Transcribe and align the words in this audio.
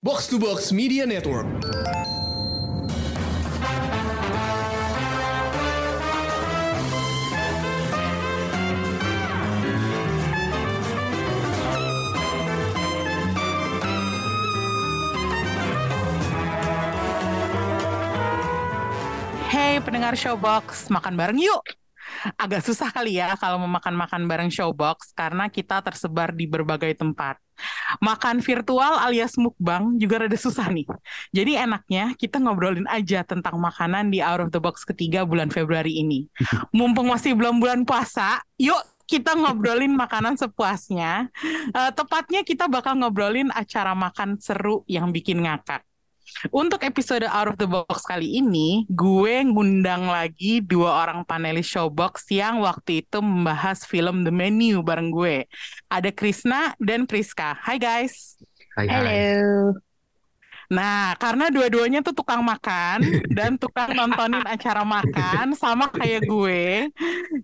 Box 0.00 0.28
to 0.28 0.38
Box 0.38 0.70
Media 0.70 1.02
Network. 1.02 1.42
Hey 19.50 19.82
pendengar 19.82 20.14
Showbox, 20.14 20.94
makan 20.94 21.18
bareng 21.18 21.42
yuk! 21.42 21.77
Agak 22.34 22.66
susah 22.66 22.90
kali 22.90 23.18
ya 23.20 23.38
kalau 23.38 23.62
mau 23.62 23.70
makan-makan 23.78 24.26
bareng 24.26 24.50
Showbox 24.50 25.14
karena 25.14 25.46
kita 25.48 25.80
tersebar 25.82 26.34
di 26.34 26.48
berbagai 26.50 26.94
tempat. 26.98 27.38
Makan 27.98 28.38
virtual 28.38 29.02
alias 29.02 29.34
mukbang 29.34 29.98
juga 29.98 30.26
rada 30.26 30.38
susah 30.38 30.70
nih. 30.70 30.86
Jadi 31.34 31.58
enaknya 31.58 32.14
kita 32.14 32.38
ngobrolin 32.38 32.86
aja 32.86 33.26
tentang 33.26 33.58
makanan 33.58 34.14
di 34.14 34.22
Out 34.22 34.46
of 34.46 34.50
the 34.54 34.60
Box 34.62 34.86
ketiga 34.86 35.26
bulan 35.26 35.50
Februari 35.50 35.98
ini. 35.98 36.30
Mumpung 36.76 37.10
masih 37.10 37.34
belum 37.34 37.58
bulan 37.58 37.82
puasa, 37.82 38.38
yuk 38.60 38.78
kita 39.08 39.32
ngobrolin 39.34 39.96
makanan 39.96 40.36
sepuasnya. 40.36 41.32
Eh, 41.72 41.90
tepatnya 41.96 42.44
kita 42.44 42.68
bakal 42.68 43.00
ngobrolin 43.00 43.48
acara 43.56 43.96
makan 43.96 44.36
seru 44.36 44.84
yang 44.84 45.08
bikin 45.10 45.40
ngakak. 45.48 45.87
Untuk 46.52 46.84
episode 46.84 47.26
Out 47.26 47.54
of 47.54 47.56
the 47.56 47.68
Box 47.68 48.04
kali 48.06 48.38
ini, 48.38 48.84
gue 48.88 49.42
ngundang 49.44 50.06
lagi 50.08 50.60
dua 50.62 51.06
orang 51.06 51.24
panelis 51.24 51.66
Showbox 51.68 52.28
yang 52.30 52.60
waktu 52.62 53.04
itu 53.04 53.18
membahas 53.18 53.82
film 53.88 54.22
The 54.22 54.32
Menu 54.32 54.84
bareng 54.84 55.10
gue. 55.10 55.48
Ada 55.88 56.12
Krisna 56.12 56.76
dan 56.78 57.08
Priska. 57.08 57.56
Hai 57.58 57.80
guys. 57.80 58.38
Hai, 58.78 58.86
hai. 58.86 59.87
Nah, 60.68 61.16
karena 61.16 61.48
dua-duanya 61.48 62.04
tuh 62.04 62.12
tukang 62.12 62.44
makan 62.44 63.00
dan 63.32 63.56
tukang 63.56 63.96
nontonin 63.96 64.44
acara 64.44 64.84
makan 64.84 65.56
sama 65.56 65.88
kayak 65.88 66.28
gue. 66.28 66.92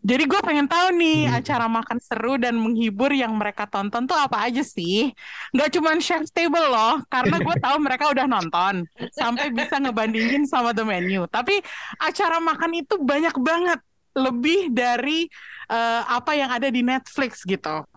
Jadi 0.05 0.23
gue 0.29 0.41
pengen 0.45 0.69
tahu 0.69 0.93
nih 0.93 1.25
Hmm. 1.25 1.41
acara 1.41 1.67
makan 1.73 1.99
seru 2.05 2.37
dan 2.37 2.53
menghibur 2.61 3.09
yang 3.17 3.33
mereka 3.33 3.65
tonton 3.65 4.05
tuh 4.05 4.13
apa 4.13 4.45
aja 4.45 4.61
sih? 4.61 5.09
Nggak 5.57 5.73
cuma 5.73 5.97
Chef's 6.05 6.29
Table 6.29 6.69
loh, 6.69 7.01
karena 7.09 7.41
gue 7.41 7.57
tahu 7.65 7.77
mereka 7.81 8.13
udah 8.13 8.29
nonton 8.29 8.85
sampai 9.17 9.49
bisa 9.49 9.81
ngebandingin 9.81 10.45
sama 10.45 10.77
The 10.77 10.85
Menu. 10.85 11.25
Tapi 11.25 11.65
acara 11.97 12.45
makan 12.45 12.77
itu 12.77 13.01
banyak 13.01 13.41
banget, 13.41 13.81
lebih 14.13 14.69
dari 14.69 15.25
eh, 15.73 16.03
apa 16.05 16.37
yang 16.37 16.53
ada 16.53 16.69
di 16.69 16.85
Netflix 16.85 17.41
gitu. 17.49 17.89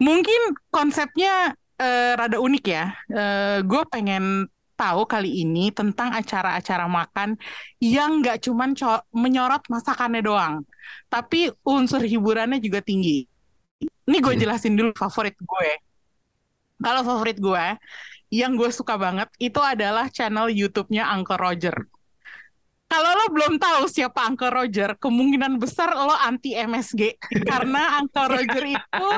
Mungkin 0.00 0.56
konsepnya 0.72 1.52
eh, 1.76 2.12
rada 2.16 2.38
unik 2.40 2.64
ya. 2.64 2.84
Eh, 3.08 3.58
gue 3.64 3.82
pengen 3.92 4.48
tahu 4.76 5.08
kali 5.08 5.40
ini 5.40 5.72
tentang 5.72 6.12
acara-acara 6.12 6.84
makan 6.84 7.40
yang 7.80 8.20
nggak 8.20 8.44
cuman 8.44 8.76
menyorot 9.08 9.64
masakannya 9.72 10.20
doang, 10.20 10.68
tapi 11.08 11.48
unsur 11.64 12.04
hiburannya 12.04 12.60
juga 12.60 12.84
tinggi. 12.84 13.24
Ini 14.06 14.16
gue 14.20 14.34
Hmm. 14.36 14.42
jelasin 14.44 14.76
dulu 14.76 14.92
favorit 14.92 15.34
gue. 15.40 15.70
Kalau 16.76 17.00
favorit 17.08 17.40
gue, 17.40 17.64
yang 18.28 18.52
gue 18.52 18.68
suka 18.68 19.00
banget 19.00 19.32
itu 19.40 19.56
adalah 19.64 20.12
channel 20.12 20.52
YouTube-nya 20.52 21.08
Uncle 21.16 21.40
Roger. 21.40 21.72
Kalau 22.86 23.10
lo 23.18 23.26
belum 23.34 23.58
tahu 23.58 23.90
siapa 23.90 24.30
Uncle 24.30 24.52
Roger, 24.52 24.94
kemungkinan 24.94 25.58
besar 25.58 25.90
lo 25.96 26.14
anti 26.14 26.54
MSG 26.54 27.18
karena 27.50 27.98
Uncle 27.98 28.28
Roger 28.30 28.64
itu 28.76 29.08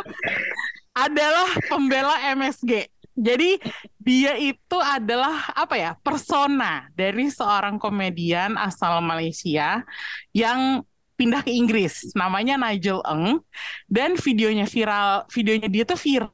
adalah 0.99 1.49
pembela 1.71 2.17
MSG. 2.35 2.91
Jadi 3.19 3.59
dia 3.99 4.39
itu 4.39 4.79
adalah 4.79 5.51
apa 5.51 5.75
ya 5.75 5.93
persona 5.99 6.87
dari 6.95 7.27
seorang 7.31 7.75
komedian 7.79 8.55
asal 8.55 9.03
Malaysia 9.03 9.83
yang 10.31 10.87
pindah 11.19 11.43
ke 11.43 11.51
Inggris. 11.51 12.15
Namanya 12.15 12.55
Nigel 12.55 13.03
Eng 13.03 13.42
dan 13.91 14.14
videonya 14.14 14.70
viral. 14.70 15.27
Videonya 15.35 15.67
dia 15.67 15.83
tuh 15.83 15.98
viral 15.98 16.31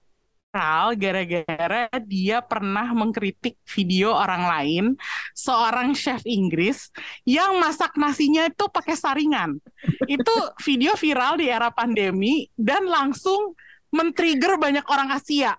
gara-gara 0.94 1.90
dia 2.04 2.38
pernah 2.44 2.86
mengkritik 2.94 3.58
video 3.66 4.14
orang 4.14 4.44
lain 4.46 4.84
seorang 5.34 5.96
chef 5.98 6.22
Inggris 6.22 6.94
yang 7.26 7.58
masak 7.58 7.96
nasinya 7.96 8.44
itu 8.44 8.68
pakai 8.68 8.92
saringan. 8.92 9.56
Itu 10.04 10.36
video 10.60 10.94
viral 11.00 11.40
di 11.40 11.48
era 11.48 11.72
pandemi 11.72 12.46
dan 12.54 12.84
langsung 12.86 13.56
men-trigger 13.94 14.58
banyak 14.58 14.84
orang 14.90 15.14
Asia. 15.14 15.54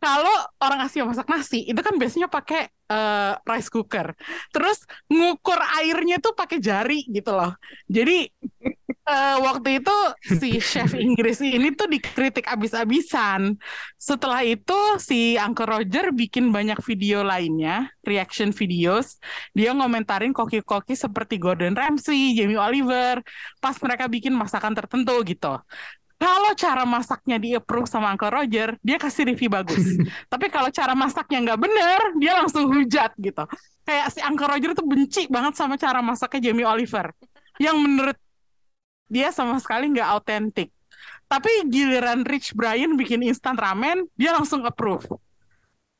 Kalau 0.00 0.32
orang 0.64 0.88
Asia 0.88 1.04
masak 1.04 1.28
nasi, 1.28 1.60
itu 1.68 1.76
kan 1.76 1.92
biasanya 2.00 2.32
pakai 2.32 2.72
eh, 2.72 3.32
rice 3.44 3.68
cooker. 3.68 4.16
Terus 4.48 4.88
ngukur 5.12 5.60
airnya 5.76 6.16
tuh 6.24 6.32
pakai 6.32 6.56
jari 6.56 7.04
gitu 7.04 7.36
loh. 7.36 7.52
Jadi 7.84 8.32
eh, 9.10 9.36
waktu 9.44 9.84
itu 9.84 9.96
si 10.40 10.56
chef 10.56 10.96
Inggris 10.96 11.44
ini 11.44 11.76
tuh 11.76 11.84
dikritik 11.84 12.48
abis-abisan. 12.48 13.60
Setelah 14.00 14.40
itu 14.40 14.78
si 14.96 15.36
Uncle 15.36 15.68
Roger 15.68 16.16
bikin 16.16 16.48
banyak 16.48 16.80
video 16.80 17.20
lainnya, 17.20 17.92
reaction 18.00 18.56
videos. 18.56 19.20
Dia 19.52 19.76
ngomentarin 19.76 20.32
koki-koki 20.32 20.96
seperti 20.96 21.36
Gordon 21.36 21.76
Ramsay, 21.76 22.32
Jamie 22.40 22.56
Oliver, 22.56 23.20
pas 23.60 23.76
mereka 23.84 24.08
bikin 24.08 24.32
masakan 24.32 24.72
tertentu 24.72 25.12
gitu. 25.28 25.60
Kalau 26.20 26.52
cara 26.52 26.84
masaknya 26.84 27.40
di 27.40 27.56
approve 27.56 27.88
sama 27.88 28.12
Uncle 28.12 28.28
Roger, 28.28 28.76
dia 28.84 29.00
kasih 29.00 29.32
review 29.32 29.48
bagus. 29.48 29.80
Tapi 30.32 30.52
kalau 30.52 30.68
cara 30.68 30.92
masaknya 30.92 31.48
nggak 31.48 31.60
bener, 31.64 32.00
dia 32.20 32.36
langsung 32.36 32.68
hujat 32.68 33.16
gitu. 33.16 33.48
Kayak 33.88 34.06
si 34.12 34.20
Uncle 34.20 34.44
Roger 34.52 34.76
tuh 34.76 34.84
benci 34.84 35.24
banget 35.32 35.56
sama 35.56 35.80
cara 35.80 36.04
masaknya 36.04 36.52
Jamie 36.52 36.68
Oliver. 36.68 37.16
Yang 37.56 37.76
menurut 37.80 38.18
dia 39.08 39.32
sama 39.32 39.56
sekali 39.64 39.88
nggak 39.96 40.08
autentik. 40.12 40.68
Tapi 41.24 41.64
giliran 41.72 42.28
Rich 42.28 42.52
Brian 42.52 43.00
bikin 43.00 43.24
instant 43.24 43.56
ramen, 43.56 44.04
dia 44.12 44.36
langsung 44.36 44.60
approve. 44.68 45.08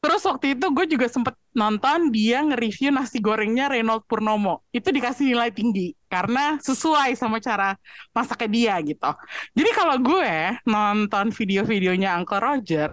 Terus 0.05 0.21
waktu 0.29 0.53
itu 0.53 0.69
gue 0.69 0.85
juga 0.85 1.09
sempet 1.09 1.33
nonton 1.57 2.13
dia 2.13 2.45
nge-review 2.45 2.93
nasi 2.93 3.25
gorengnya 3.25 3.73
Reynold 3.73 4.05
Purnomo. 4.05 4.69
Itu 4.69 4.93
dikasih 4.93 5.33
nilai 5.33 5.49
tinggi 5.49 5.97
karena 6.11 6.59
sesuai 6.59 7.15
sama 7.15 7.39
cara 7.39 7.79
masaknya 8.11 8.49
dia 8.51 8.75
gitu. 8.83 9.11
Jadi 9.55 9.71
kalau 9.79 9.97
gue 10.03 10.35
nonton 10.67 11.31
video-videonya 11.31 12.19
Uncle 12.19 12.43
Roger, 12.43 12.91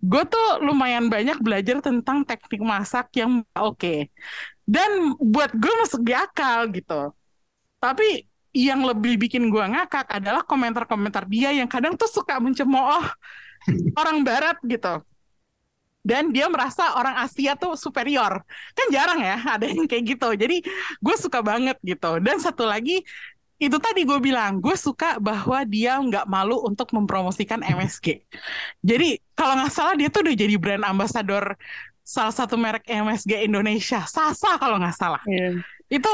gue 0.00 0.22
tuh 0.24 0.64
lumayan 0.64 1.12
banyak 1.12 1.36
belajar 1.44 1.84
tentang 1.84 2.24
teknik 2.24 2.64
masak 2.64 3.12
yang 3.20 3.44
oke. 3.52 4.08
Dan 4.64 5.12
buat 5.20 5.52
gue 5.52 5.72
masuk 5.84 6.00
di 6.00 6.16
akal 6.16 6.72
gitu. 6.72 7.12
Tapi 7.76 8.24
yang 8.56 8.80
lebih 8.86 9.20
bikin 9.20 9.52
gue 9.52 9.60
ngakak 9.60 10.08
adalah 10.08 10.40
komentar-komentar 10.46 11.28
dia 11.28 11.52
yang 11.52 11.68
kadang 11.68 11.98
tuh 12.00 12.08
suka 12.08 12.40
mencemooh 12.40 13.04
orang 14.00 14.24
barat 14.24 14.56
gitu. 14.64 15.04
Dan 16.04 16.36
dia 16.36 16.52
merasa 16.52 17.00
orang 17.00 17.16
Asia 17.24 17.56
tuh 17.56 17.80
superior. 17.80 18.44
Kan 18.76 18.86
jarang 18.92 19.24
ya 19.24 19.40
ada 19.56 19.64
yang 19.64 19.88
kayak 19.88 20.04
gitu. 20.16 20.28
Jadi 20.36 20.60
gue 21.00 21.16
suka 21.16 21.40
banget 21.40 21.80
gitu. 21.80 22.20
Dan 22.20 22.36
satu 22.38 22.68
lagi, 22.68 23.00
itu 23.56 23.76
tadi 23.80 24.04
gue 24.04 24.18
bilang, 24.20 24.60
gue 24.60 24.76
suka 24.76 25.16
bahwa 25.16 25.64
dia 25.64 25.96
nggak 25.96 26.28
malu 26.28 26.60
untuk 26.60 26.92
mempromosikan 26.92 27.64
MSG. 27.64 28.20
Jadi 28.84 29.16
kalau 29.32 29.56
nggak 29.56 29.72
salah 29.72 29.94
dia 29.96 30.12
tuh 30.12 30.28
udah 30.28 30.36
jadi 30.36 30.54
brand 30.60 30.84
ambassador 30.84 31.56
salah 32.04 32.34
satu 32.36 32.60
merek 32.60 32.84
MSG 32.84 33.48
Indonesia. 33.48 34.04
Sasa 34.04 34.60
kalau 34.60 34.76
nggak 34.76 34.94
salah. 34.94 35.24
Iya. 35.24 35.64
Itu 35.88 36.12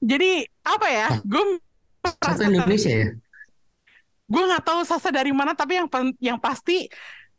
jadi 0.00 0.48
apa 0.64 0.88
ya? 0.88 1.08
Gue 1.22 1.60
Satu 2.06 2.46
Indonesia 2.46 2.92
ya? 2.92 3.08
gue 4.26 4.42
nggak 4.42 4.64
tahu 4.66 4.80
Sasa 4.82 5.14
dari 5.14 5.30
mana 5.30 5.54
tapi 5.54 5.78
yang 5.78 5.88
yang 6.18 6.38
pasti 6.38 6.90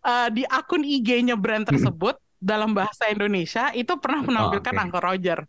eh, 0.08 0.30
di 0.32 0.44
akun 0.48 0.88
IG-nya 0.88 1.36
brand 1.36 1.68
tersebut 1.68 2.16
dalam 2.38 2.72
bahasa 2.72 3.10
Indonesia 3.10 3.74
itu 3.74 3.98
pernah 4.00 4.24
menampilkan 4.24 4.74
oke. 4.74 4.82
Uncle 4.88 5.04
Roger. 5.04 5.40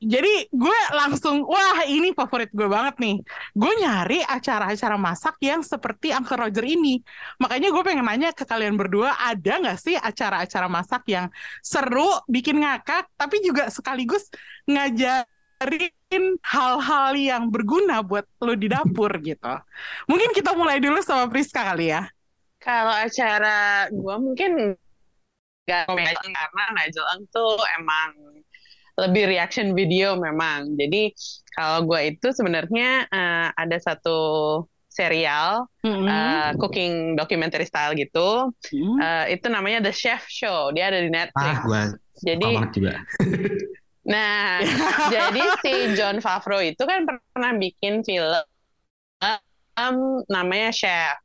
Jadi 0.00 0.48
gue 0.48 0.80
langsung 0.96 1.44
wah 1.44 1.84
ini 1.84 2.16
favorit 2.16 2.48
gue 2.56 2.64
banget 2.64 2.96
nih. 2.96 3.16
Gue 3.52 3.72
nyari 3.84 4.24
acara-acara 4.24 4.96
masak 4.96 5.36
yang 5.44 5.60
seperti 5.60 6.08
Uncle 6.16 6.40
Roger 6.40 6.64
ini. 6.64 7.04
Makanya 7.36 7.68
gue 7.68 7.82
pengen 7.84 8.08
nanya 8.08 8.32
ke 8.32 8.48
kalian 8.48 8.80
berdua 8.80 9.12
ada 9.20 9.60
nggak 9.60 9.76
sih 9.76 10.00
acara-acara 10.00 10.72
masak 10.72 11.04
yang 11.04 11.28
seru, 11.60 12.16
bikin 12.32 12.64
ngakak, 12.64 13.12
tapi 13.12 13.44
juga 13.44 13.68
sekaligus 13.68 14.32
ngajarin 14.64 16.24
hal-hal 16.48 17.12
yang 17.20 17.52
berguna 17.52 18.00
buat 18.00 18.24
lo 18.40 18.56
di 18.56 18.72
dapur 18.72 19.12
gitu. 19.20 19.52
Mungkin 20.08 20.32
kita 20.32 20.56
mulai 20.56 20.80
dulu 20.80 21.04
sama 21.04 21.28
Priska 21.28 21.60
kali 21.60 21.92
ya. 21.92 22.08
Kalau 22.60 22.92
acara 22.92 23.88
gua 23.90 24.20
mungkin 24.20 24.76
gak 25.64 25.88
komedi 25.88 26.28
karena 26.28 26.64
Nigel 26.76 27.06
Eng 27.16 27.24
tuh 27.32 27.56
emang 27.80 28.10
lebih 29.00 29.32
reaction 29.32 29.72
video 29.72 30.14
memang. 30.20 30.76
Jadi 30.76 31.10
kalau 31.56 31.88
gua 31.88 32.04
itu 32.04 32.30
sebenarnya 32.36 33.08
eh, 33.08 33.48
ada 33.56 33.76
satu 33.80 34.20
serial 34.90 35.70
Mm-mm. 35.86 36.04
uh, 36.10 36.50
cooking 36.58 37.14
documentary 37.14 37.64
style 37.64 37.94
gitu. 37.94 38.50
Mm. 38.74 38.98
Uh, 38.98 39.24
itu 39.30 39.46
namanya 39.46 39.78
The 39.86 39.94
Chef 39.94 40.26
Show. 40.26 40.74
Dia 40.74 40.90
ada 40.90 40.98
di 41.00 41.08
Netflix. 41.08 41.56
Ah, 41.56 41.62
gue 41.62 41.82
Jadi, 42.26 42.50
juga. 42.74 42.94
nah, 44.12 44.58
jadi 45.14 45.42
si 45.62 45.72
John 45.94 46.18
Favreau 46.18 46.60
itu 46.60 46.82
kan 46.82 47.06
pernah 47.06 47.54
bikin 47.56 48.02
film 48.02 48.44
um, 49.78 49.96
namanya 50.26 50.74
Chef. 50.74 51.16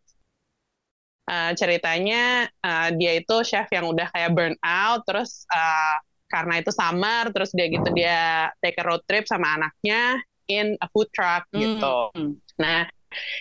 Uh, 1.25 1.57
ceritanya 1.57 2.45
uh, 2.62 2.94
dia 2.94 3.18
itu 3.18 3.42
chef 3.42 3.66
yang 3.74 3.89
udah 3.89 4.13
kayak 4.13 4.30
burn 4.38 4.54
out, 4.62 5.01
terus 5.10 5.50
uh, 5.50 5.98
karena 6.30 6.62
itu 6.62 6.69
summer, 6.69 7.33
terus 7.33 7.50
dia 7.50 7.66
gitu 7.66 7.89
dia 7.98 8.54
take 8.62 8.77
a 8.77 8.86
road 8.86 9.01
trip 9.10 9.25
sama 9.25 9.57
anaknya 9.57 10.22
in 10.45 10.77
a 10.77 10.88
food 10.94 11.10
truck 11.10 11.50
gitu. 11.50 12.13
Mm. 12.13 12.38
Nah, 12.62 12.86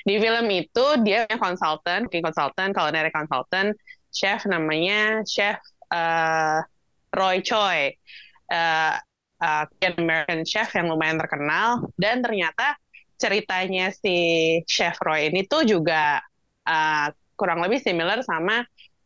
di 0.01 0.17
film 0.17 0.49
itu 0.49 0.87
dia 1.05 1.29
yang 1.29 1.37
konsultan, 1.37 2.09
cooking 2.09 2.25
consultant, 2.25 2.73
culinary 2.73 3.13
consultant, 3.13 3.77
chef 4.09 4.49
namanya 4.49 5.21
chef 5.29 5.61
uh, 5.93 6.65
Roy 7.13 7.45
Choi, 7.45 7.93
uh, 8.49 8.97
uh, 9.45 9.65
American 9.85 10.49
chef 10.49 10.73
yang 10.73 10.89
lumayan 10.89 11.21
terkenal, 11.21 11.85
dan 12.01 12.25
ternyata 12.25 12.81
ceritanya 13.21 13.93
si 13.93 14.17
chef 14.65 14.97
Roy 15.05 15.29
ini 15.29 15.45
tuh 15.45 15.69
juga 15.69 16.25
uh, 16.65 17.13
kurang 17.35 17.63
lebih 17.63 17.79
similar 17.79 18.23
sama 18.23 18.63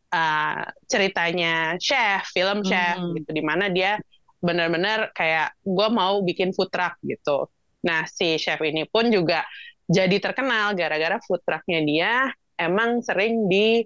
uh, 0.09 0.61
ceritanya 0.85 1.77
chef, 1.77 2.29
film 2.33 2.61
chef 2.63 2.97
Hmm. 2.97 3.13
gitu, 3.17 3.29
di 3.29 3.43
mana 3.43 3.67
dia 3.67 3.97
benar-benar 4.39 5.11
kayak 5.11 5.51
gue 5.61 5.87
mau 5.91 6.23
bikin 6.23 6.55
food 6.55 6.71
truck 6.71 6.95
gitu. 7.03 7.51
Nah, 7.83 8.07
si 8.07 8.39
chef 8.39 8.59
ini 8.63 8.87
pun 8.87 9.11
juga 9.11 9.43
jadi 9.85 10.21
terkenal 10.21 10.77
gara-gara 10.77 11.19
food 11.25 11.41
trucknya 11.43 11.79
dia 11.83 12.13
emang 12.55 13.01
sering 13.01 13.47
di 13.47 13.83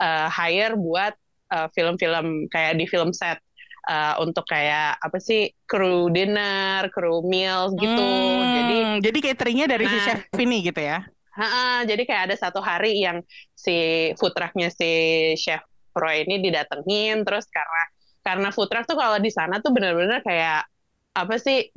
uh, 0.00 0.28
hire 0.28 0.74
buat 0.74 1.14
uh, 1.52 1.68
film-film 1.72 2.48
kayak 2.50 2.76
di 2.76 2.84
film 2.84 3.12
set 3.12 3.38
uh, 3.86 4.16
untuk 4.20 4.44
kayak 4.44 4.96
apa 4.98 5.16
sih 5.20 5.52
crew 5.64 6.08
dinner, 6.08 6.88
crew 6.90 7.22
meals 7.24 7.72
gitu. 7.76 8.04
Hmm, 8.04 8.52
Jadi 8.56 8.76
jadi 9.04 9.18
cateringnya 9.32 9.66
dari 9.70 9.84
si 9.86 9.96
Nah. 9.96 10.04
chef 10.04 10.20
ini 10.36 10.56
gitu 10.64 10.80
ya. 10.80 11.04
Ha-ha, 11.34 11.82
jadi 11.82 12.02
kayak 12.06 12.22
ada 12.30 12.36
satu 12.38 12.62
hari 12.62 13.02
yang 13.02 13.18
si 13.54 14.10
food 14.14 14.32
trucknya 14.38 14.70
si 14.70 14.90
chef 15.34 15.62
Roy 15.94 16.26
ini 16.26 16.42
didatengin 16.42 17.26
terus 17.26 17.46
karena 17.50 17.82
karena 18.22 18.48
food 18.54 18.70
truck 18.70 18.86
tuh 18.86 18.98
kalau 18.98 19.18
di 19.18 19.30
sana 19.30 19.58
tuh 19.58 19.74
bener-bener 19.74 20.22
kayak 20.22 20.66
apa 21.14 21.34
sih 21.38 21.70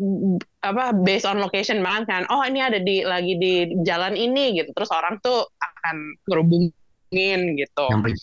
apa 0.65 0.97
based 0.97 1.29
on 1.29 1.37
location 1.37 1.85
banget 1.85 2.09
kan 2.09 2.23
oh 2.33 2.41
ini 2.41 2.57
ada 2.57 2.81
di 2.81 3.05
lagi 3.05 3.37
di 3.37 3.69
jalan 3.85 4.17
ini 4.17 4.57
gitu 4.57 4.73
terus 4.73 4.89
orang 4.89 5.21
tuh 5.21 5.45
akan 5.61 6.17
ngerubungin 6.25 7.39
gitu 7.57 7.87
Nyamperin. 7.93 8.17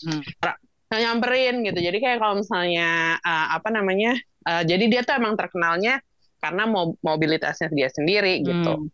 Nah, 0.91 0.99
nyamperin 1.01 1.55
gitu. 1.65 1.79
Jadi 1.81 1.97
kayak 1.97 2.17
kalau 2.21 2.39
misalnya 2.39 3.17
uh, 3.19 3.57
apa 3.57 3.73
namanya, 3.73 4.13
uh, 4.45 4.61
jadi 4.61 4.85
dia 4.85 5.01
tuh 5.01 5.17
emang 5.17 5.33
terkenalnya 5.33 5.99
karena 6.39 6.69
mo- 6.69 6.95
mobilitasnya 7.01 7.73
dia 7.73 7.89
sendiri 7.89 8.45
gitu. 8.45 8.73
Hmm. 8.85 8.87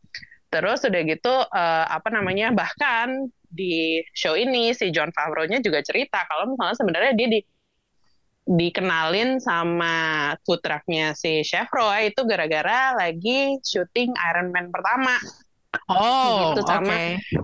Terus 0.51 0.83
udah 0.83 1.01
gitu 1.07 1.31
uh, 1.31 1.85
apa 1.87 2.11
namanya 2.11 2.51
bahkan 2.51 3.31
di 3.47 4.03
show 4.11 4.35
ini 4.35 4.75
si 4.75 4.91
John 4.91 5.11
Favreau-nya 5.15 5.63
juga 5.63 5.79
cerita 5.79 6.27
kalau 6.27 6.51
misalnya 6.55 6.75
sebenarnya 6.75 7.13
dia 7.15 7.27
di 7.31 7.39
dikenalin 8.41 9.37
sama 9.37 9.95
food 10.43 10.59
truck-nya 10.65 11.13
si 11.13 11.45
Chef 11.45 11.69
Roy 11.71 12.11
itu 12.11 12.25
gara-gara 12.25 12.97
lagi 12.97 13.61
syuting 13.63 14.11
Iron 14.33 14.51
Man 14.51 14.73
pertama. 14.73 15.15
Oh, 15.87 16.51
Gitu, 16.51 16.67
oke. 16.67 16.67
sama 16.67 16.97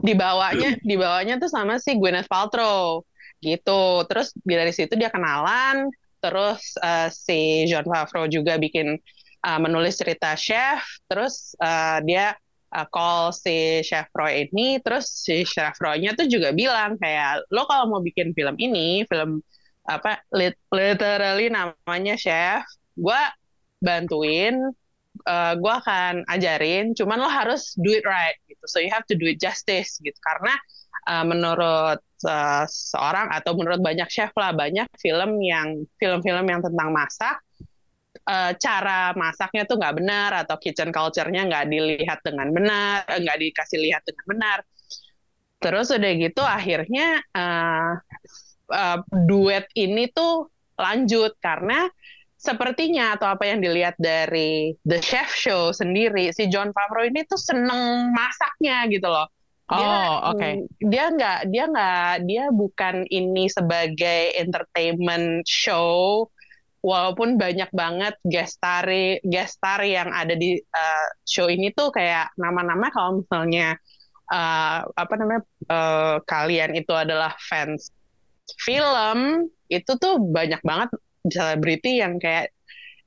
dibawanya 0.04 0.76
dibawanya 0.84 1.40
tuh 1.40 1.48
sama 1.48 1.80
si 1.80 1.96
Gwyneth 1.96 2.28
Paltrow. 2.28 3.08
Gitu. 3.40 4.04
Terus 4.10 4.36
dari 4.44 4.74
situ 4.74 5.00
dia 5.00 5.08
kenalan 5.08 5.88
terus 6.18 6.76
eh, 6.82 7.08
si 7.14 7.70
John 7.70 7.86
Favreau 7.88 8.26
juga 8.28 8.58
bikin 8.58 8.98
eh, 9.46 9.60
menulis 9.62 10.02
cerita 10.02 10.34
chef 10.34 10.82
terus 11.06 11.54
eh, 11.62 12.00
dia 12.04 12.34
eh, 12.74 12.88
call 12.92 13.32
si 13.32 13.82
chef 13.86 14.08
Roy 14.16 14.48
ini 14.50 14.80
terus 14.84 15.08
si 15.12 15.44
chef 15.48 15.78
Roy-nya 15.80 16.16
tuh 16.18 16.28
juga 16.28 16.52
bilang 16.52 17.00
kayak 17.00 17.48
lo 17.54 17.64
kalau 17.70 17.88
mau 17.92 18.02
bikin 18.04 18.36
film 18.36 18.56
ini 18.60 19.08
film 19.08 19.40
apa 19.88 20.20
lit- 20.36 20.60
literally 20.72 21.48
namanya 21.48 22.16
chef 22.20 22.68
gue 22.98 23.22
bantuin 23.80 24.74
eh, 25.26 25.54
gue 25.58 25.74
akan 25.74 26.26
ajarin, 26.30 26.94
cuman 26.98 27.18
lo 27.22 27.30
harus 27.30 27.74
do 27.78 27.94
it 27.94 28.06
right 28.06 28.38
gitu. 28.50 28.66
So 28.70 28.78
you 28.82 28.90
have 28.94 29.06
to 29.10 29.16
do 29.18 29.26
it 29.30 29.42
justice 29.42 29.98
gitu. 30.02 30.18
Karena 30.22 30.54
eh, 31.10 31.26
menurut 31.26 32.02
eh, 32.26 32.66
seorang 32.70 33.34
atau 33.34 33.54
menurut 33.58 33.82
banyak 33.82 34.10
chef 34.10 34.34
lah 34.38 34.54
banyak 34.54 34.86
film 34.98 35.42
yang 35.42 35.86
film-film 36.02 36.46
yang 36.46 36.62
tentang 36.62 36.90
masak 36.94 37.38
eh, 38.30 38.52
cara 38.60 39.16
masaknya 39.16 39.64
tuh 39.70 39.76
nggak 39.80 39.96
benar 40.00 40.30
atau 40.46 40.56
kitchen 40.60 40.92
culture-nya 40.92 41.42
nggak 41.50 41.66
dilihat 41.72 42.20
dengan 42.28 42.48
benar, 42.56 43.08
eh, 43.10 43.20
nggak 43.24 43.38
dikasih 43.44 43.80
lihat 43.86 44.02
dengan 44.08 44.26
benar. 44.32 44.60
Terus 45.58 45.88
udah 45.90 46.12
gitu 46.22 46.42
akhirnya 46.46 47.06
eh, 47.34 47.92
eh, 48.74 48.98
duet 49.30 49.66
ini 49.74 50.04
tuh 50.14 50.52
lanjut 50.78 51.34
karena 51.42 51.90
sepertinya 52.38 53.18
atau 53.18 53.34
apa 53.34 53.50
yang 53.50 53.60
dilihat 53.66 53.98
dari 53.98 54.78
The 54.86 55.02
Chef 55.02 55.34
Show 55.34 55.74
sendiri 55.74 56.30
si 56.30 56.46
John 56.54 56.70
Favreau 56.70 57.10
ini 57.10 57.26
tuh 57.26 57.40
seneng 57.42 58.14
masaknya 58.14 58.86
gitu 58.94 59.10
loh. 59.10 59.26
Dia, 59.68 59.90
Oh, 59.90 60.32
oke. 60.32 60.48
mm, 60.48 60.70
dia 60.80 61.12
nggak 61.12 61.40
dia 61.52 61.64
nggak 61.68 62.14
dia 62.30 62.44
bukan 62.54 63.04
ini 63.10 63.52
sebagai 63.52 64.32
entertainment 64.38 65.44
show 65.44 66.30
walaupun 66.88 67.36
banyak 67.36 67.68
banget 67.76 68.16
guest 68.24 68.64
star 68.64 68.88
guest 69.28 69.60
star 69.60 69.84
yang 69.84 70.08
ada 70.16 70.32
di 70.40 70.56
uh, 70.56 71.08
show 71.28 71.52
ini 71.52 71.76
tuh 71.76 71.92
kayak 71.92 72.32
nama-nama 72.40 72.88
kalau 72.96 73.20
misalnya 73.20 73.76
uh, 74.32 74.88
apa 74.96 75.14
namanya 75.20 75.42
uh, 75.68 76.16
kalian 76.24 76.80
itu 76.80 76.96
adalah 76.96 77.36
fans 77.44 77.92
film 78.64 79.52
itu 79.68 79.92
tuh 80.00 80.16
banyak 80.24 80.64
banget 80.64 80.96
selebriti 81.28 82.00
yang 82.00 82.16
kayak 82.24 82.56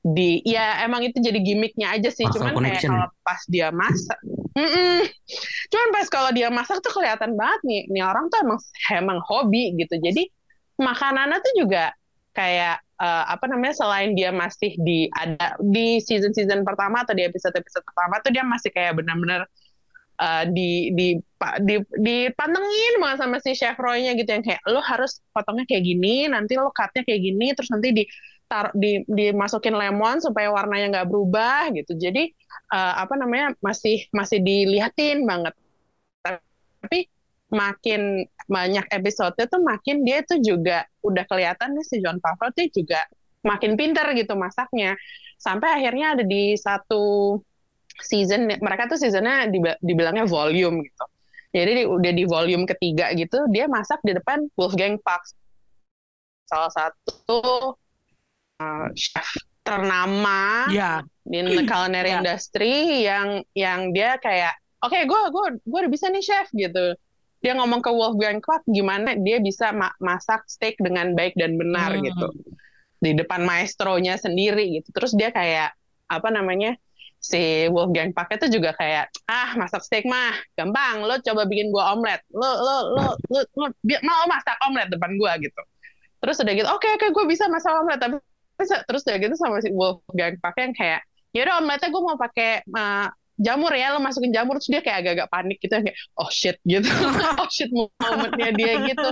di 0.01 0.41
ya 0.45 0.81
emang 0.85 1.05
itu 1.05 1.17
jadi 1.21 1.41
gimmicknya 1.41 1.93
aja 1.93 2.09
sih 2.09 2.25
cuman 2.25 2.53
kayak 2.53 2.81
connection. 2.81 2.89
kalau 2.93 3.09
pas 3.21 3.41
dia 3.49 3.69
masak 3.69 4.19
Mm-mm. 4.57 5.05
cuman 5.69 5.89
pas 5.93 6.07
kalau 6.09 6.29
dia 6.33 6.49
masak 6.49 6.81
tuh 6.81 6.93
kelihatan 6.93 7.37
banget 7.37 7.61
nih 7.65 7.81
nih 7.89 8.03
orang 8.05 8.29
tuh 8.29 8.41
emang 8.45 8.59
emang 8.93 9.19
hobi 9.25 9.77
gitu 9.77 9.97
jadi 10.01 10.25
makanannya 10.81 11.37
tuh 11.41 11.53
juga 11.53 11.93
kayak 12.33 12.81
eh, 13.01 13.23
apa 13.33 13.45
namanya 13.49 13.75
selain 13.81 14.13
dia 14.13 14.29
masih 14.29 14.77
di 14.77 15.09
ada 15.17 15.57
di 15.59 15.97
season 15.97 16.31
season 16.37 16.61
pertama 16.61 17.01
atau 17.01 17.17
di 17.17 17.25
episode 17.25 17.57
episode 17.57 17.81
pertama 17.83 18.21
tuh 18.21 18.31
dia 18.31 18.45
masih 18.45 18.69
kayak 18.69 18.93
benar-benar 19.01 19.49
eh, 20.21 20.43
di 20.53 20.71
di 20.93 21.07
di 21.65 21.75
dipantengin 21.97 22.93
banget 23.01 23.17
sama 23.25 23.37
si 23.41 23.57
chef 23.57 23.75
Roy-nya 23.81 24.13
gitu 24.13 24.29
yang 24.29 24.45
kayak 24.45 24.61
lo 24.69 24.79
harus 24.85 25.19
potongnya 25.33 25.65
kayak 25.65 25.83
gini 25.83 26.29
nanti 26.29 26.53
lo 26.61 26.69
cutnya 26.69 27.01
kayak 27.01 27.21
gini 27.25 27.47
terus 27.57 27.73
nanti 27.73 27.89
di 27.91 28.03
tar- 28.51 28.75
di 28.75 28.99
dimasukin 29.07 29.71
lemon 29.71 30.19
supaya 30.19 30.51
warnanya 30.51 30.99
nggak 30.99 31.09
berubah 31.09 31.71
gitu. 31.71 31.95
Jadi 31.95 32.27
eh, 32.75 32.93
apa 32.99 33.15
namanya 33.15 33.55
masih 33.63 34.11
masih 34.11 34.43
dilihatin 34.43 35.23
banget. 35.23 35.55
Tapi 36.83 36.99
makin 37.51 38.23
banyak 38.47 38.87
episode 38.89 39.35
tuh 39.35 39.61
makin 39.61 40.07
dia 40.07 40.23
tuh 40.23 40.39
juga 40.39 40.87
udah 41.03 41.23
kelihatan 41.27 41.75
nih 41.75 41.85
si 41.85 41.99
John 41.99 42.17
Favreau 42.23 42.51
tuh 42.55 42.67
juga 42.71 43.03
makin 43.43 43.75
pinter 43.75 44.07
gitu 44.15 44.33
masaknya. 44.39 44.95
Sampai 45.37 45.73
akhirnya 45.75 46.15
ada 46.15 46.23
di 46.23 46.55
satu 46.55 47.37
season 48.01 48.47
mereka 48.47 48.87
tuh 48.87 48.97
seasonnya 48.97 49.51
dibi- 49.51 49.79
dibilangnya 49.83 50.25
volume 50.25 50.81
gitu. 50.87 51.05
Jadi 51.51 51.71
di- 51.83 51.89
udah 51.89 52.11
di 52.15 52.23
volume 52.23 52.63
ketiga 52.63 53.11
gitu 53.11 53.43
dia 53.51 53.67
masak 53.67 53.99
di 54.07 54.15
depan 54.15 54.47
Wolfgang 54.55 54.95
Puck 55.03 55.21
salah 56.47 56.71
satu 56.71 57.39
uh, 58.59 58.87
chef 58.95 59.27
ternama 59.63 60.67
Ya, 60.73 60.99
di 61.23 61.39
culinary 61.63 62.11
Ya. 62.11 62.19
industry 62.19 63.05
yang 63.07 63.27
yang 63.55 63.79
dia 63.95 64.19
kayak 64.19 64.51
oke 64.83 64.99
gue 64.99 65.19
gue 65.31 65.45
gue 65.63 65.79
udah 65.85 65.91
bisa 65.91 66.11
nih 66.11 66.23
chef 66.23 66.47
gitu 66.51 66.97
dia 67.41 67.57
ngomong 67.57 67.81
ke 67.81 67.89
Wolfgang 67.89 68.37
Puck 68.39 68.61
gimana 68.69 69.17
dia 69.17 69.41
bisa 69.41 69.73
ma- 69.73 69.97
masak 69.97 70.45
steak 70.45 70.77
dengan 70.77 71.17
baik 71.17 71.33
dan 71.35 71.57
benar 71.57 71.97
Hmm. 71.97 72.05
gitu. 72.05 72.27
Di 73.01 73.17
depan 73.17 73.41
maestronya 73.41 74.15
sendiri 74.21 74.77
gitu. 74.81 74.93
Terus 74.93 75.17
dia 75.17 75.33
kayak 75.33 75.73
apa 76.05 76.29
namanya 76.29 76.77
si 77.17 77.65
Wolfgang 77.73 78.13
Puck 78.13 78.29
itu 78.33 78.61
juga 78.61 78.77
kayak 78.77 79.09
ah 79.25 79.57
masak 79.57 79.81
steak 79.81 80.05
mah 80.05 80.37
gampang. 80.53 81.01
Lo 81.01 81.17
coba 81.17 81.49
bikin 81.49 81.73
gua 81.73 81.97
omelet. 81.97 82.21
Lo 82.29 82.45
lo 82.45 82.75
lo 82.93 83.05
lo, 83.29 83.39
lo 83.57 83.65
mau 84.05 84.21
masak 84.29 84.57
omelet 84.69 84.89
depan 84.93 85.17
gua 85.17 85.37
gitu. 85.41 85.61
Terus 86.21 86.37
udah 86.37 86.53
gitu 86.53 86.69
oke 86.69 86.87
oke 87.01 87.07
gue 87.09 87.25
bisa 87.25 87.49
masak 87.49 87.73
omelet. 87.73 87.97
Tapi 87.97 88.15
terus, 88.61 89.01
udah 89.09 89.17
gitu 89.17 89.33
sama 89.41 89.57
si 89.65 89.73
Wolfgang 89.73 90.37
Puck 90.37 90.53
yang 90.61 90.73
kayak 90.77 91.01
ya 91.33 91.49
udah 91.49 91.65
omeletnya 91.65 91.89
gue 91.89 92.01
mau 92.05 92.17
pakai 92.19 92.61
uh, 92.69 93.09
jamur 93.41 93.73
ya 93.73 93.97
lo 93.97 93.99
masukin 93.99 94.29
jamur 94.29 94.61
terus 94.61 94.69
dia 94.69 94.81
kayak 94.85 94.97
agak-agak 95.01 95.29
panik 95.33 95.57
gitu 95.57 95.73
kayak 95.73 95.97
oh 96.15 96.29
shit 96.29 96.57
gitu. 96.63 96.87
Oh 97.41 97.49
shit 97.49 97.73
momennya 97.73 98.53
dia 98.53 98.73
gitu. 98.85 99.09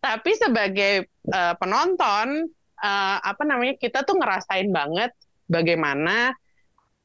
Tapi 0.00 0.30
sebagai 0.40 1.06
uh, 1.28 1.54
penonton 1.60 2.48
uh, 2.80 3.16
apa 3.20 3.42
namanya 3.44 3.76
kita 3.76 4.02
tuh 4.02 4.16
ngerasain 4.16 4.72
banget 4.72 5.12
bagaimana 5.46 6.32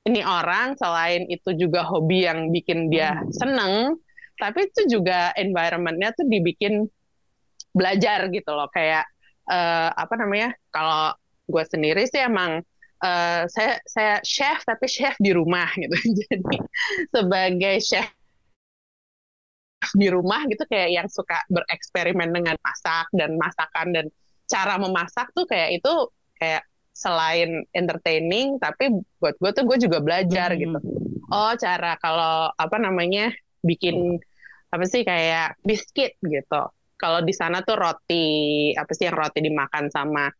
ini 0.04 0.24
orang 0.24 0.76
selain 0.80 1.28
itu 1.28 1.56
juga 1.56 1.88
hobi 1.88 2.28
yang 2.28 2.52
bikin 2.52 2.92
dia 2.92 3.24
seneng 3.32 4.00
tapi 4.38 4.68
itu 4.68 5.00
juga 5.00 5.32
environmentnya 5.38 6.12
tuh 6.18 6.26
dibikin 6.26 6.88
belajar 7.74 8.30
gitu 8.30 8.52
loh. 8.54 8.70
Kayak 8.70 9.06
uh, 9.50 9.90
apa 9.94 10.14
namanya 10.18 10.56
kalau 10.74 11.14
gue 11.48 11.64
sendiri 11.68 12.08
sih 12.08 12.24
emang 12.24 12.64
uh, 13.04 13.44
saya 13.52 13.78
saya 13.84 14.16
chef 14.24 14.64
tapi 14.64 14.88
chef 14.88 15.14
di 15.20 15.36
rumah 15.36 15.68
gitu. 15.76 15.94
Jadi 16.24 16.58
sebagai 17.12 17.76
chef 17.84 18.08
di 20.00 20.08
rumah 20.08 20.48
gitu 20.48 20.64
kayak 20.64 20.90
yang 20.96 21.08
suka 21.12 21.44
bereksperimen 21.52 22.32
dengan 22.32 22.56
masak 22.64 23.12
dan 23.12 23.36
masakan 23.36 23.92
dan 23.92 24.06
cara 24.48 24.80
memasak 24.80 25.28
tuh 25.36 25.44
kayak 25.44 25.84
itu 25.84 25.94
kayak 26.40 26.64
selain 26.94 27.66
entertaining 27.74 28.56
tapi 28.62 28.94
buat 29.20 29.36
gue 29.42 29.52
tuh 29.52 29.66
gue 29.68 29.78
juga 29.84 30.00
belajar 30.00 30.56
hmm. 30.56 30.60
gitu. 30.64 30.80
Oh 31.34 31.52
cara 31.60 32.00
kalau 32.00 32.54
apa 32.56 32.78
namanya 32.80 33.34
bikin 33.66 34.22
apa 34.72 34.86
sih 34.88 35.04
kayak 35.04 35.60
biskuit 35.68 36.16
gitu. 36.24 36.64
Kalau 36.96 37.20
di 37.20 37.36
sana 37.36 37.60
tuh 37.66 37.76
roti 37.76 38.72
apa 38.80 38.92
sih 38.96 39.12
yang 39.12 39.18
roti 39.20 39.44
dimakan 39.44 39.92
sama 39.92 40.32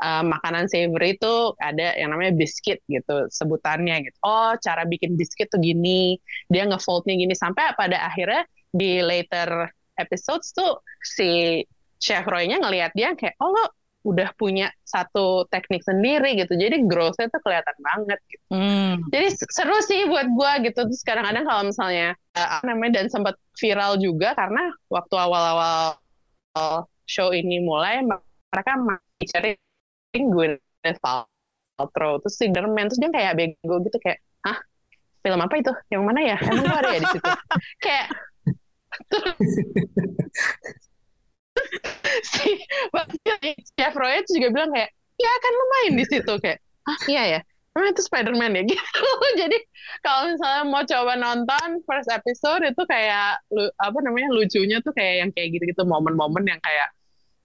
uh, 0.00 0.24
makanan 0.24 0.66
savory 0.66 1.14
itu 1.14 1.54
ada 1.60 1.94
yang 1.94 2.10
namanya 2.10 2.32
biskuit 2.34 2.80
gitu 2.88 3.28
sebutannya 3.30 4.08
gitu. 4.08 4.16
Oh 4.24 4.56
cara 4.58 4.88
bikin 4.88 5.14
biskuit 5.14 5.52
tuh 5.52 5.60
gini 5.60 6.16
dia 6.48 6.66
ngefoldnya 6.66 7.14
gini. 7.14 7.34
Sampai 7.36 7.76
pada 7.76 8.00
akhirnya 8.08 8.48
di 8.72 9.04
later 9.04 9.68
episodes 10.00 10.56
tuh 10.56 10.80
si 11.04 11.62
chef 12.00 12.24
Roy-nya 12.24 12.58
ngelihat 12.64 12.96
dia 12.96 13.12
kayak 13.12 13.36
oh 13.44 13.52
lo 13.52 13.64
udah 14.00 14.32
punya 14.40 14.72
satu 14.80 15.44
teknik 15.52 15.84
sendiri 15.84 16.32
gitu. 16.40 16.56
Jadi 16.56 16.88
growth-nya 16.88 17.28
tuh 17.28 17.40
kelihatan 17.44 17.76
banget 17.84 18.18
gitu. 18.32 18.44
Hmm. 18.50 18.96
jadi 19.12 19.28
seru 19.36 19.76
sih 19.84 20.08
buat 20.08 20.26
gua 20.32 20.56
gitu. 20.64 20.88
Terus 20.88 21.04
kadang-kadang 21.04 21.44
kalau 21.44 21.62
misalnya 21.68 22.16
uh, 22.32 22.64
namanya 22.64 23.04
dan 23.04 23.12
sempat 23.12 23.36
viral 23.60 24.00
juga 24.00 24.32
karena 24.32 24.72
waktu 24.88 25.14
awal-awal 25.20 26.00
show 27.04 27.30
ini 27.30 27.60
mulai 27.60 28.00
mereka 28.02 28.72
masih 28.80 29.26
cari 29.30 29.50
Gwyneth 30.14 30.98
Paltrow 30.98 32.18
terus 32.18 32.34
Spiderman 32.34 32.90
terus 32.90 32.98
dia 32.98 33.10
kayak 33.14 33.38
bego 33.38 33.78
gitu 33.86 33.98
kayak 34.02 34.18
hah? 34.42 34.58
Film 35.20 35.36
apa 35.36 35.52
itu? 35.60 35.68
Yang 35.92 36.02
mana 36.02 36.20
ya? 36.24 36.36
Emang 36.40 36.64
gua 36.64 36.80
ada 36.80 36.96
ya 36.96 37.00
di 37.04 37.08
situ? 37.12 37.30
Kayak 37.84 38.06
si 42.26 42.56
Chef 43.76 43.94
Roy 43.94 44.24
itu 44.24 44.40
juga 44.40 44.48
bilang 44.50 44.72
kayak 44.72 44.90
ya 45.20 45.32
kan 45.44 45.52
lu 45.52 45.64
main 45.68 45.92
di 46.00 46.04
situ. 46.08 46.32
Kayak 46.40 46.58
ah 46.88 46.98
iya 47.06 47.22
ya? 47.38 47.40
Emang 47.76 47.94
itu 47.94 48.02
Spider-Man 48.02 48.58
ya? 48.58 48.62
Gitu. 48.72 49.06
Jadi 49.38 49.58
kalau 50.02 50.32
misalnya 50.32 50.62
mau 50.66 50.82
coba 50.82 51.14
nonton 51.14 51.68
first 51.86 52.10
episode 52.10 52.66
itu 52.66 52.82
kayak 52.88 53.38
apa 53.78 53.98
namanya 54.02 54.34
lucunya 54.34 54.82
tuh 54.82 54.90
kayak 54.90 55.22
yang 55.22 55.30
kayak 55.30 55.54
gitu-gitu 55.54 55.86
momen-momen 55.86 56.42
yang 56.48 56.58
kayak 56.64 56.90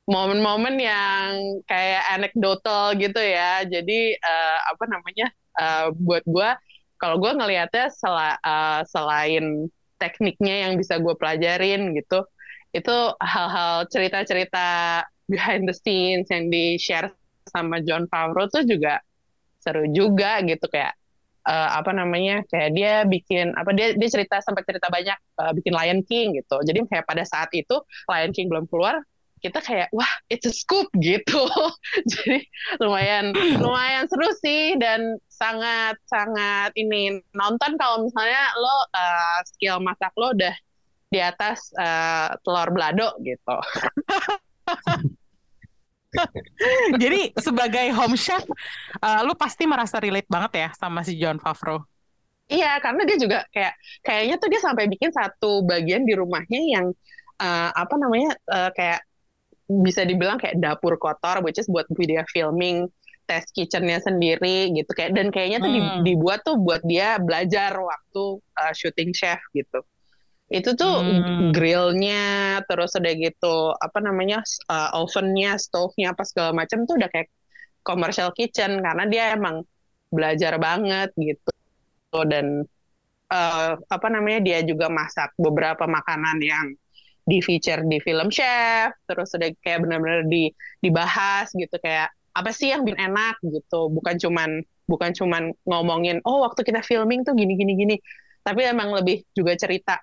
momen-momen 0.05 0.77
yang 0.77 1.29
kayak 1.65 2.03
anekdotal 2.13 2.93
gitu 2.97 3.17
ya. 3.17 3.65
Jadi 3.65 4.13
uh, 4.21 4.57
apa 4.69 4.85
namanya 4.85 5.27
uh, 5.57 5.87
buat 5.93 6.21
gue 6.25 6.49
kalau 6.95 7.19
gue 7.19 7.31
ngelihatnya 7.35 7.91
sel 7.91 8.15
uh, 8.15 8.39
eh, 8.39 8.81
selain 8.87 9.67
tekniknya 9.99 10.67
yang 10.67 10.73
bisa 10.79 10.95
gue 10.99 11.11
pelajarin 11.15 11.91
gitu 11.95 12.23
itu 12.75 12.95
hal-hal 13.23 13.87
cerita-cerita 13.87 14.99
behind 15.31 15.63
the 15.63 15.75
scenes 15.75 16.27
yang 16.27 16.51
di 16.51 16.75
share 16.75 17.11
sama 17.47 17.79
John 17.83 18.07
Favreau 18.11 18.51
tuh 18.51 18.67
juga 18.67 18.99
seru 19.63 19.87
juga 19.95 20.43
gitu 20.43 20.67
kayak 20.67 20.93
uh, 21.47 21.79
apa 21.79 21.95
namanya 21.95 22.43
kayak 22.51 22.75
dia 22.75 22.93
bikin 23.07 23.55
apa 23.55 23.71
dia 23.71 23.95
dia 23.95 24.09
cerita 24.11 24.43
sampai 24.43 24.61
cerita 24.67 24.91
banyak 24.91 25.17
uh, 25.39 25.51
bikin 25.55 25.73
Lion 25.73 26.01
King 26.03 26.35
gitu. 26.35 26.57
Jadi 26.61 26.83
kayak 26.89 27.05
pada 27.07 27.23
saat 27.23 27.49
itu 27.55 27.79
Lion 28.11 28.35
King 28.35 28.51
belum 28.51 28.67
keluar 28.67 28.99
kita 29.45 29.61
kayak 29.61 29.93
wah 29.93 30.09
it's 30.33 30.49
a 30.49 30.53
scoop 30.53 30.89
gitu 30.97 31.45
jadi 32.17 32.41
lumayan 32.81 33.29
lumayan 33.61 34.09
seru 34.09 34.33
sih 34.41 34.73
dan 34.81 35.21
sangat 35.29 36.01
sangat 36.09 36.73
ini 36.73 37.21
nonton 37.37 37.77
kalau 37.77 38.01
misalnya 38.01 38.49
lo 38.57 38.75
uh, 38.89 39.39
skill 39.45 39.77
masak 39.85 40.09
lo 40.17 40.33
udah 40.33 40.55
di 41.09 41.19
atas 41.21 41.71
uh, 41.77 42.33
telur 42.41 42.75
belado 42.75 43.13
gitu. 43.23 43.55
Jadi 47.01 47.35
sebagai 47.35 47.91
home 47.91 48.15
chef, 48.15 48.43
uh, 49.03 49.19
lu 49.27 49.35
pasti 49.35 49.67
merasa 49.67 49.99
relate 49.99 50.27
banget 50.31 50.51
ya 50.67 50.69
sama 50.75 51.03
si 51.03 51.19
John 51.19 51.39
Favreau. 51.39 51.83
Iya, 52.45 52.77
karena 52.83 53.01
dia 53.09 53.17
juga 53.17 53.39
kayak 53.49 53.73
kayaknya 54.05 54.35
tuh 54.37 54.49
dia 54.51 54.61
sampai 54.61 54.85
bikin 54.85 55.11
satu 55.11 55.65
bagian 55.65 56.05
di 56.05 56.13
rumahnya 56.13 56.61
yang 56.61 56.85
uh, 57.41 57.71
apa 57.73 57.95
namanya 57.97 58.37
uh, 58.47 58.69
kayak 58.71 59.01
bisa 59.65 60.05
dibilang 60.05 60.37
kayak 60.37 60.61
dapur 60.61 60.97
kotor, 60.97 61.41
which 61.41 61.57
is 61.57 61.69
buat 61.69 61.89
video 61.93 62.21
filming 62.29 62.89
test 63.25 63.51
kitchennya 63.57 63.97
sendiri 63.99 64.69
gitu 64.71 64.89
kayak 64.93 65.17
dan 65.17 65.33
kayaknya 65.33 65.57
tuh 65.57 65.71
hmm. 65.73 66.05
dibuat 66.05 66.45
tuh 66.45 66.61
buat 66.61 66.85
dia 66.85 67.17
belajar 67.17 67.73
waktu 67.73 68.23
uh, 68.37 68.73
syuting 68.77 69.11
chef 69.11 69.41
gitu 69.51 69.81
itu 70.53 70.77
tuh 70.77 71.01
hmm. 71.01 71.49
grillnya 71.49 72.61
terus 72.69 72.93
udah 72.93 73.13
gitu 73.17 73.73
apa 73.81 73.97
namanya 73.97 74.45
uh, 74.69 74.93
ovennya 75.01 75.57
stove-nya 75.57 76.13
apa 76.13 76.21
segala 76.21 76.53
macam 76.53 76.85
tuh 76.85 77.01
udah 77.01 77.09
kayak 77.09 77.33
commercial 77.81 78.29
kitchen 78.29 78.77
karena 78.77 79.09
dia 79.09 79.33
emang 79.33 79.65
belajar 80.13 80.61
banget 80.61 81.09
gitu 81.17 81.51
dan 82.29 82.61
uh, 83.33 83.73
apa 83.89 84.07
namanya 84.13 84.39
dia 84.45 84.59
juga 84.61 84.85
masak 84.87 85.33
beberapa 85.35 85.89
makanan 85.89 86.37
yang 86.45 86.65
di 87.25 87.41
feature 87.41 87.81
di 87.85 87.97
film 88.01 88.29
chef 88.29 88.93
terus 89.09 89.33
udah 89.33 89.49
kayak 89.65 89.81
benar-benar 89.81 90.29
di 90.29 90.53
dibahas 90.79 91.49
gitu 91.57 91.73
kayak 91.81 92.13
apa 92.37 92.49
sih 92.53 92.69
yang 92.69 92.85
bikin 92.85 93.11
enak 93.11 93.41
gitu 93.41 93.89
bukan 93.89 94.15
cuman 94.21 94.49
bukan 94.85 95.11
cuman 95.17 95.43
ngomongin 95.65 96.21
oh 96.23 96.45
waktu 96.45 96.61
kita 96.61 96.85
filming 96.85 97.25
tuh 97.25 97.33
gini 97.33 97.57
gini 97.57 97.73
gini 97.73 97.95
tapi 98.45 98.61
emang 98.61 98.93
lebih 98.93 99.25
juga 99.33 99.57
cerita 99.57 99.97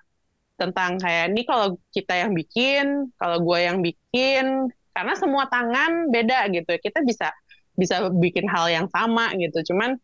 tentang 0.59 1.01
kayak 1.01 1.33
ini 1.33 1.41
kalau 1.43 1.79
kita 1.89 2.13
yang 2.13 2.31
bikin, 2.35 3.09
kalau 3.17 3.41
gue 3.41 3.59
yang 3.63 3.79
bikin, 3.81 4.69
karena 4.93 5.13
semua 5.17 5.49
tangan 5.49 6.13
beda 6.13 6.47
gitu. 6.53 6.71
Kita 6.77 7.01
bisa 7.01 7.33
bisa 7.73 8.07
bikin 8.13 8.45
hal 8.45 8.69
yang 8.69 8.87
sama 8.91 9.33
gitu. 9.35 9.73
Cuman 9.73 9.97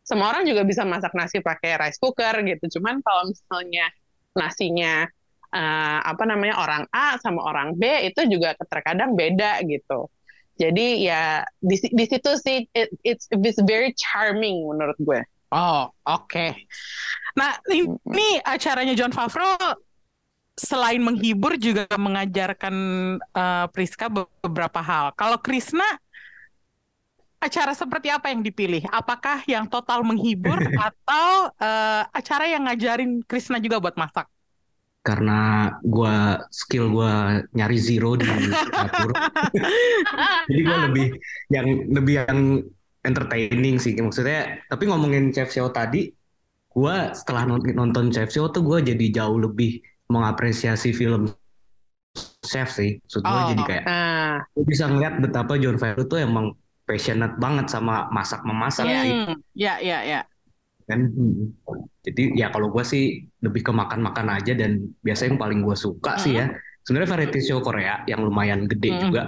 semua 0.00 0.32
orang 0.32 0.48
juga 0.48 0.64
bisa 0.64 0.82
masak 0.88 1.12
nasi 1.12 1.44
pakai 1.44 1.76
rice 1.76 2.00
cooker 2.00 2.40
gitu. 2.42 2.80
Cuman 2.80 3.04
kalau 3.04 3.28
misalnya 3.28 3.86
nasinya 4.32 5.04
uh, 5.54 5.98
apa 6.02 6.22
namanya 6.26 6.58
orang 6.58 6.84
A 6.94 7.18
sama 7.18 7.42
orang 7.42 7.74
B 7.76 7.86
itu 8.06 8.26
juga 8.26 8.54
terkadang 8.58 9.14
beda 9.14 9.62
gitu. 9.66 10.10
Jadi 10.60 11.08
ya 11.08 11.40
di, 11.56 11.76
di 11.80 12.04
situ 12.04 12.30
sih 12.36 12.68
it, 12.76 12.92
it's 13.00 13.24
it's 13.32 13.60
very 13.64 13.96
charming 13.96 14.60
menurut 14.68 14.98
gue. 15.00 15.20
Oh, 15.50 15.90
oke. 16.06 16.30
Okay. 16.30 16.54
Nah, 17.34 17.58
ini 17.66 18.38
acaranya 18.46 18.94
John 18.94 19.10
Favreau 19.10 19.58
selain 20.54 21.00
menghibur 21.00 21.56
juga 21.56 21.88
mengajarkan 21.90 22.74
uh, 23.34 23.66
Priska 23.72 24.12
beberapa 24.12 24.78
hal. 24.78 25.10
Kalau 25.16 25.40
Krisna 25.42 25.86
acara 27.40 27.72
seperti 27.72 28.12
apa 28.12 28.28
yang 28.30 28.44
dipilih? 28.44 28.84
Apakah 28.92 29.42
yang 29.48 29.64
total 29.66 30.04
menghibur 30.04 30.60
atau 30.92 31.50
uh, 31.56 32.02
acara 32.12 32.46
yang 32.46 32.68
ngajarin 32.68 33.24
Krisna 33.24 33.58
juga 33.58 33.80
buat 33.80 33.96
masak? 33.96 34.28
Karena 35.00 35.72
gue 35.80 36.16
skill 36.52 36.92
gue 36.92 37.12
nyari 37.56 37.78
zero 37.80 38.20
di 38.20 38.28
dapur, 38.68 39.10
jadi 40.52 40.60
gue 40.60 40.78
lebih 40.92 41.06
yang 41.48 41.68
lebih 41.88 42.14
yang 42.20 42.40
entertaining 43.00 43.80
sih 43.80 43.96
maksudnya. 43.96 44.60
Tapi 44.68 44.84
ngomongin 44.92 45.32
Chef 45.32 45.48
Show 45.48 45.72
tadi, 45.72 46.12
gue 46.68 46.96
setelah 47.16 47.48
nonton 47.48 48.12
Chef 48.12 48.28
Show 48.28 48.52
tuh 48.52 48.60
gue 48.60 48.92
jadi 48.92 49.24
jauh 49.24 49.40
lebih 49.40 49.80
mengapresiasi 50.12 50.92
film 50.92 51.32
chef 52.44 52.68
sih. 52.74 52.98
Maksud 53.00 53.22
oh, 53.22 53.48
jadi 53.54 53.62
kayak 53.62 53.84
uh. 53.86 54.36
bisa 54.66 54.84
ngeliat 54.90 55.22
betapa 55.22 55.56
John 55.56 55.78
Favreau 55.78 56.04
tuh 56.04 56.18
emang 56.20 56.52
passionate 56.84 57.38
banget 57.38 57.70
sama 57.70 58.10
masak 58.10 58.42
memasak 58.42 58.84
yeah. 58.90 59.02
sih. 59.06 59.12
Ya 59.54 59.74
ya 59.78 59.98
ya. 60.02 60.20
Kan 60.90 61.00
jadi 62.02 62.22
ya 62.34 62.50
kalau 62.50 62.74
gue 62.74 62.82
sih 62.82 63.22
lebih 63.38 63.62
ke 63.62 63.70
makan-makan 63.70 64.42
aja 64.42 64.58
dan 64.58 64.90
biasanya 65.06 65.38
yang 65.38 65.40
paling 65.40 65.60
gue 65.62 65.76
suka 65.78 66.18
uh. 66.18 66.20
sih 66.20 66.34
ya. 66.34 66.50
Sebenarnya 66.82 67.14
variety 67.14 67.40
show 67.46 67.62
Korea 67.62 68.02
yang 68.10 68.26
lumayan 68.26 68.66
gede 68.66 68.90
uh. 68.90 68.98
juga 69.06 69.22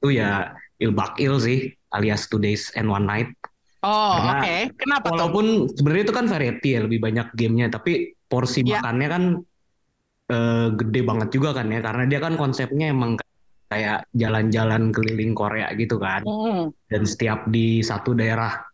itu 0.00 0.16
ya 0.16 0.56
Il 0.80 0.96
Bak 0.96 1.20
Il 1.20 1.36
sih 1.40 1.68
alias 1.92 2.28
Two 2.32 2.40
Days 2.40 2.72
and 2.72 2.88
One 2.88 3.04
Night. 3.04 3.28
Oh, 3.86 4.18
oke. 4.18 4.74
Kenapa 4.82 5.08
tuh? 5.08 5.14
Walaupun 5.14 5.46
sebenarnya 5.70 6.10
itu 6.10 6.14
kan 6.16 6.26
variety 6.26 6.74
ya, 6.74 6.80
lebih 6.82 6.98
banyak 6.98 7.30
gamenya, 7.38 7.70
tapi 7.70 8.18
porsi 8.26 8.66
Ya. 8.66 8.82
makannya 8.82 9.08
kan 9.08 9.22
eh, 10.26 10.68
gede 10.74 11.00
banget 11.06 11.28
juga 11.30 11.54
kan 11.54 11.70
ya, 11.70 11.78
karena 11.78 12.02
dia 12.10 12.18
kan 12.18 12.34
konsepnya 12.34 12.90
emang 12.90 13.14
kayak 13.70 14.10
jalan-jalan 14.10 14.90
keliling 14.90 15.38
Korea 15.38 15.70
gitu 15.78 16.02
kan, 16.02 16.26
Hmm. 16.26 16.74
dan 16.90 17.02
setiap 17.06 17.46
di 17.46 17.78
satu 17.78 18.10
daerah 18.10 18.65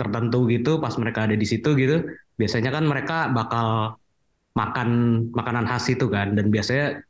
tertentu 0.00 0.48
gitu, 0.48 0.80
pas 0.80 0.96
mereka 0.96 1.28
ada 1.28 1.36
di 1.36 1.44
situ 1.44 1.76
gitu, 1.76 2.08
biasanya 2.40 2.72
kan 2.72 2.88
mereka 2.88 3.28
bakal 3.28 4.00
makan 4.56 4.88
makanan 5.36 5.68
khas 5.68 5.92
itu 5.92 6.08
kan, 6.08 6.32
dan 6.32 6.48
biasanya 6.48 7.04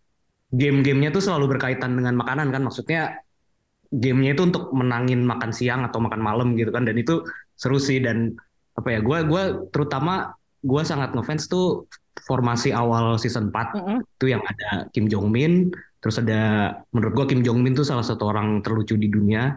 game-gamenya 0.50 1.14
tuh 1.14 1.22
selalu 1.22 1.54
berkaitan 1.54 1.94
dengan 1.94 2.18
makanan 2.18 2.50
kan, 2.50 2.66
maksudnya 2.66 3.22
gamenya 3.94 4.34
itu 4.34 4.42
untuk 4.50 4.74
menangin 4.74 5.22
makan 5.22 5.54
siang 5.54 5.86
atau 5.86 6.02
makan 6.02 6.18
malam 6.18 6.58
gitu 6.58 6.74
kan, 6.74 6.82
dan 6.82 6.98
itu 6.98 7.22
seru 7.54 7.78
sih. 7.78 8.02
Dan 8.02 8.34
apa 8.74 8.88
ya, 8.90 8.98
gue 9.02 9.18
gua 9.26 9.42
terutama 9.70 10.34
gue 10.62 10.82
sangat 10.82 11.14
ngefans 11.14 11.46
tuh 11.46 11.86
formasi 12.26 12.70
awal 12.74 13.16
season 13.16 13.48
4 13.48 13.78
Mm-mm. 13.80 13.98
itu 14.04 14.26
yang 14.28 14.42
ada 14.44 14.90
Kim 14.92 15.06
Jong 15.08 15.32
Min, 15.32 15.72
terus 16.02 16.20
ada 16.20 16.74
menurut 16.92 17.14
gue 17.16 17.26
Kim 17.34 17.40
Jong 17.46 17.62
Min 17.62 17.74
tuh 17.74 17.86
salah 17.86 18.04
satu 18.04 18.28
orang 18.28 18.60
terlucu 18.60 18.94
di 18.98 19.08
dunia, 19.08 19.56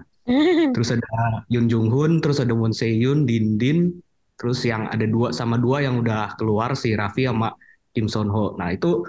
terus 0.72 0.90
ada 0.96 1.44
Yoon 1.52 1.68
Jung 1.68 1.92
Hoon, 1.92 2.24
terus 2.24 2.40
ada 2.40 2.56
Moon 2.56 2.72
Se 2.72 2.88
Yoon, 2.88 3.28
Din 3.28 3.60
Din, 3.60 3.92
terus 4.40 4.64
yang 4.64 4.88
ada 4.88 5.04
dua 5.04 5.36
sama 5.36 5.60
dua 5.60 5.84
yang 5.84 6.00
udah 6.00 6.36
keluar 6.40 6.74
si 6.80 6.96
Raffi 6.96 7.28
sama 7.28 7.52
Kim 7.92 8.08
Son 8.08 8.32
Ho. 8.32 8.56
Nah 8.56 8.72
itu 8.72 9.04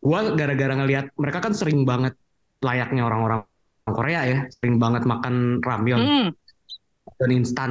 gue 0.00 0.20
gara-gara 0.38 0.74
ngelihat 0.76 1.12
mereka 1.18 1.38
kan 1.44 1.52
sering 1.52 1.84
banget 1.84 2.16
layaknya 2.64 3.04
orang-orang 3.04 3.44
Korea 3.86 4.20
ya, 4.26 4.38
sering 4.50 4.82
banget 4.82 5.06
makan 5.06 5.62
ramyeon 5.62 6.02
Hmm. 6.02 6.28
dan 7.22 7.30
instan. 7.30 7.70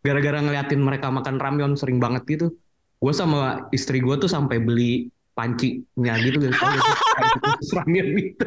Gara-gara 0.00 0.40
ngeliatin 0.40 0.80
mereka 0.80 1.12
makan 1.12 1.36
ramyeon 1.36 1.74
sering 1.76 2.00
banget 2.00 2.24
gitu, 2.24 2.46
gue 3.02 3.12
sama 3.12 3.68
istri 3.74 4.00
gue 4.00 4.16
tuh 4.16 4.30
sampai 4.30 4.56
beli 4.62 5.10
pancinya 5.34 6.14
gitu 6.20 6.40
khusus 6.52 7.70
ramyeon 7.80 8.08
gitu. 8.16 8.46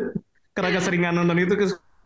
Karena 0.54 0.70
keseringan 0.78 1.14
nonton 1.18 1.38
itu 1.42 1.54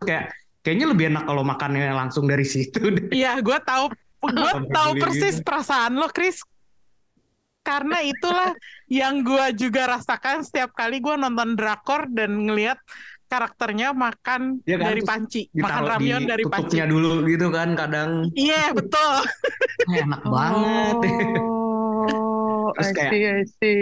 kayak 0.04 0.32
kayaknya 0.60 0.86
lebih 0.86 1.04
enak 1.08 1.24
kalau 1.24 1.42
makannya 1.42 1.90
langsung 1.90 2.24
dari 2.24 2.44
situ 2.44 2.78
deh. 2.88 3.08
Iya, 3.10 3.38
gue 3.38 3.58
tahu, 3.60 3.88
gue 4.22 4.52
tahu 4.68 4.90
persis 4.96 5.38
perasaan 5.38 5.94
lo, 5.94 6.08
Chris. 6.08 6.40
Karena 7.60 8.00
itulah 8.00 8.56
yang 8.86 9.20
gue 9.20 9.44
juga 9.54 9.92
rasakan 9.92 10.40
setiap 10.40 10.72
kali 10.72 10.98
gue 10.98 11.14
nonton 11.14 11.52
drakor 11.52 12.08
dan 12.08 12.48
ngelihat 12.48 12.80
karakternya 13.28 13.92
makan 13.92 14.64
Iya 14.64 14.80
kan, 14.80 14.86
dari 14.88 15.02
panci, 15.04 15.40
makan 15.52 15.82
ramyeon 15.84 16.24
dari 16.24 16.44
panci. 16.44 16.80
dulu 16.80 17.28
gitu 17.28 17.52
kan 17.52 17.76
kadang 17.76 18.32
Iya, 18.32 18.72
betul. 18.72 19.12
"Ah, 19.20 19.24
enak 20.00 20.22
banget. 20.24 20.96
Oh, 21.36 22.72
Terus 22.74 22.88
I 22.88 22.92
kayak- 22.94 23.12
see, 23.12 23.22
I 23.22 23.42
see. 23.44 23.80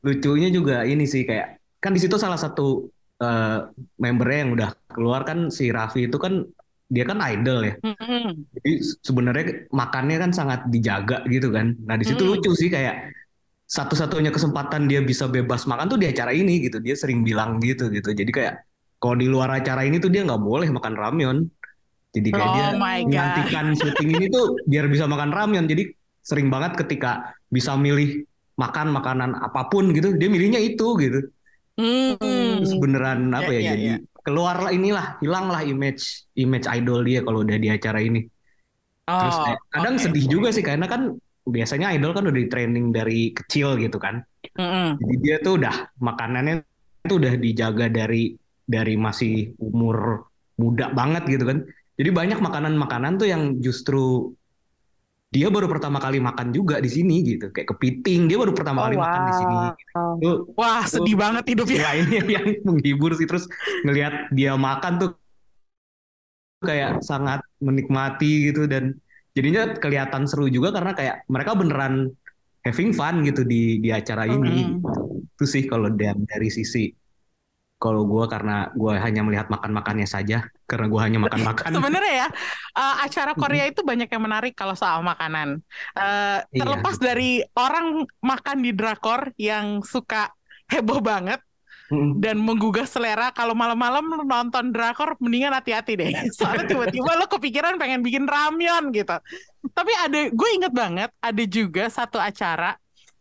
Lucunya 0.00 0.48
juga 0.48 0.82
ini 0.82 1.04
sih 1.04 1.22
kayak 1.22 1.60
kan 1.78 1.92
di 1.92 2.00
situ 2.00 2.16
salah 2.16 2.36
satu 2.36 2.90
eh, 3.20 3.58
membernya 4.00 4.38
yang 4.46 4.50
udah 4.56 4.70
keluar 4.90 5.20
kan 5.28 5.52
si 5.52 5.68
Raffi 5.70 6.08
itu 6.08 6.16
kan 6.16 6.44
dia 6.90 7.06
kan 7.06 7.22
idol 7.22 7.62
ya. 7.62 7.74
Mm-mm. 7.86 8.50
Jadi 8.58 8.72
sebenarnya 9.06 9.46
makannya 9.70 10.16
kan 10.18 10.30
sangat 10.34 10.66
dijaga 10.66 11.22
gitu 11.30 11.54
kan. 11.54 11.78
Nah 11.86 11.94
di 11.94 12.02
situ 12.02 12.26
Hmm. 12.26 12.34
lucu 12.34 12.50
sih 12.58 12.66
kayak 12.66 13.14
satu-satunya 13.70 14.34
kesempatan 14.34 14.90
dia 14.90 14.98
bisa 14.98 15.30
bebas 15.30 15.70
makan 15.70 15.86
tuh 15.86 15.98
di 16.02 16.10
acara 16.10 16.34
ini 16.34 16.66
gitu. 16.66 16.82
Dia 16.82 16.98
sering 16.98 17.22
bilang 17.22 17.62
gitu 17.62 17.86
gitu. 17.94 18.10
Jadi 18.10 18.30
kayak 18.34 18.66
kalau 18.98 19.16
di 19.16 19.30
luar 19.30 19.62
acara 19.62 19.86
ini 19.86 20.02
tuh 20.02 20.10
dia 20.10 20.26
nggak 20.26 20.42
boleh 20.42 20.66
makan 20.74 20.94
ramyeon. 20.98 21.38
Jadi 22.10 22.28
kayak 22.34 22.50
Oh 22.50 22.54
dia 22.58 22.66
menghentikan 23.06 23.66
syuting 23.78 24.10
ini 24.18 24.26
tuh 24.34 24.58
biar 24.66 24.90
bisa 24.90 25.06
makan 25.06 25.30
ramyeon. 25.30 25.70
Jadi 25.70 25.94
sering 26.26 26.50
banget 26.50 26.74
ketika 26.74 27.38
bisa 27.46 27.78
milih 27.78 28.26
makan 28.58 28.90
makanan 28.90 29.30
apa 29.38 29.70
pun 29.70 29.94
gitu, 29.94 30.18
dia 30.18 30.26
milihnya 30.26 30.58
itu 30.58 30.98
gitu. 30.98 31.30
Hmm. 31.80 32.60
Terus 32.60 32.74
beneran 32.82 33.20
apa 33.32 33.50
Ya, 33.56 33.60
ya, 33.60 33.60
ya, 33.60 33.72
jadi 33.72 33.84
ya. 33.90 33.96
keluarlah 34.26 34.70
inilah 34.76 35.06
hilanglah 35.22 35.62
image 35.64 36.02
image 36.36 36.66
idol 36.68 37.00
dia 37.08 37.20
kalau 37.24 37.40
udah 37.46 37.56
di 37.56 37.68
acara 37.72 37.98
ini. 38.04 38.20
Terus 39.18 39.36
Oh, 39.36 39.44
kayak, 39.44 39.60
kadang 39.74 39.94
oke. 39.96 40.02
sedih 40.04 40.26
juga 40.30 40.48
sih 40.54 40.64
karena 40.64 40.86
kan 40.86 41.02
biasanya 41.42 41.86
idol 41.96 42.12
kan 42.14 42.24
udah 42.28 42.38
di 42.38 42.48
training 42.52 42.86
dari 42.94 43.32
kecil 43.34 43.74
gitu 43.80 43.98
kan. 43.98 44.22
Mm-mm. 44.58 45.00
Jadi 45.00 45.14
dia 45.24 45.36
tuh 45.42 45.52
udah 45.58 45.74
makanannya 45.98 46.54
tuh 47.08 47.16
udah 47.18 47.34
dijaga 47.40 47.86
dari 47.90 48.36
dari 48.68 48.94
masih 48.94 49.56
umur 49.58 50.28
muda 50.60 50.92
banget 50.94 51.22
gitu 51.26 51.44
kan. 51.48 51.58
Jadi 51.98 52.10
banyak 52.12 52.38
makanan-makanan 52.40 53.12
tuh 53.20 53.28
yang 53.28 53.42
justru 53.60 54.32
dia 55.30 55.46
baru 55.46 55.70
pertama 55.70 56.02
kali 56.02 56.18
makan 56.18 56.50
juga 56.50 56.82
di 56.82 56.90
sini 56.90 57.22
gitu. 57.22 57.54
Kayak 57.54 57.70
kepiting 57.74 58.26
dia 58.26 58.34
baru 58.34 58.50
pertama 58.50 58.82
Oh, 58.82 58.84
kali 58.90 58.98
makan 58.98 59.20
di 59.22 59.34
sini. 59.38 59.56
wow. 59.94 60.14
Tuh 60.18 60.36
Wah, 60.58 60.82
sedih 60.84 61.14
Tuh. 61.14 61.18
banget 61.22 61.44
hidupnya. 61.46 61.80
lainnya 61.86 62.22
yang 62.36 62.46
menghibur 62.66 63.14
sih 63.14 63.30
terus 63.30 63.46
ngelihat 63.86 64.34
dia 64.34 64.58
makan 64.58 64.92
tuh 64.98 65.10
kayak 66.60 67.00
sangat 67.00 67.40
menikmati 67.58 68.52
gitu 68.52 68.68
dan 68.68 68.98
jadinya 69.32 69.72
kelihatan 69.78 70.26
seru 70.28 70.50
juga 70.50 70.74
karena 70.74 70.92
kayak 70.92 71.16
mereka 71.30 71.56
beneran 71.56 72.12
having 72.60 72.92
fun 72.92 73.24
gitu 73.24 73.46
di 73.46 73.80
di 73.80 73.88
acara 73.88 74.28
ini 74.28 74.76
Mm. 74.76 74.84
itu 75.32 75.44
sih 75.48 75.64
kalau 75.64 75.88
dari, 75.88 76.20
dari 76.28 76.48
sisi 76.52 76.92
kalau 77.80 78.04
gue 78.04 78.24
karena 78.28 78.68
gue 78.76 78.92
hanya 78.92 79.24
melihat 79.24 79.48
makan 79.48 79.72
makannya 79.72 80.04
saja 80.04 80.44
karena 80.68 80.86
gue 80.86 81.00
hanya 81.00 81.18
makan 81.24 81.40
makan 81.50 81.70
Sebenarnya 81.72 82.14
ya, 82.14 82.28
eh, 82.76 82.96
acara 83.08 83.32
Korea 83.32 83.64
itu 83.64 83.80
banyak 83.80 84.12
yang 84.12 84.22
menarik 84.22 84.52
kalau 84.52 84.76
soal 84.76 85.00
makanan. 85.00 85.64
Iya, 85.96 86.44
terlepas 86.52 87.00
betul. 87.00 87.06
dari 87.08 87.32
orang 87.56 88.04
makan 88.20 88.56
di 88.60 88.70
drakor 88.76 89.32
yang 89.40 89.80
suka 89.80 90.28
heboh 90.68 91.00
banget 91.00 91.40
Mm. 91.90 92.22
dan 92.22 92.38
menggugah 92.38 92.86
selera, 92.86 93.34
kalau 93.34 93.50
malam-malam 93.50 94.22
nonton 94.22 94.70
drakor 94.70 95.18
mendingan 95.18 95.50
hati-hati 95.50 95.98
deh. 95.98 96.10
Soalnya 96.38 96.70
tiba-tiba 96.70 97.18
lo 97.18 97.26
kepikiran 97.26 97.82
pengen 97.82 98.06
bikin 98.06 98.30
ramyeon 98.30 98.94
gitu. 98.94 99.18
Tapi 99.74 99.92
ada, 99.98 100.30
gue 100.30 100.48
inget 100.54 100.70
banget 100.70 101.10
ada 101.18 101.44
juga 101.50 101.90
satu 101.90 102.22
acara 102.22 102.78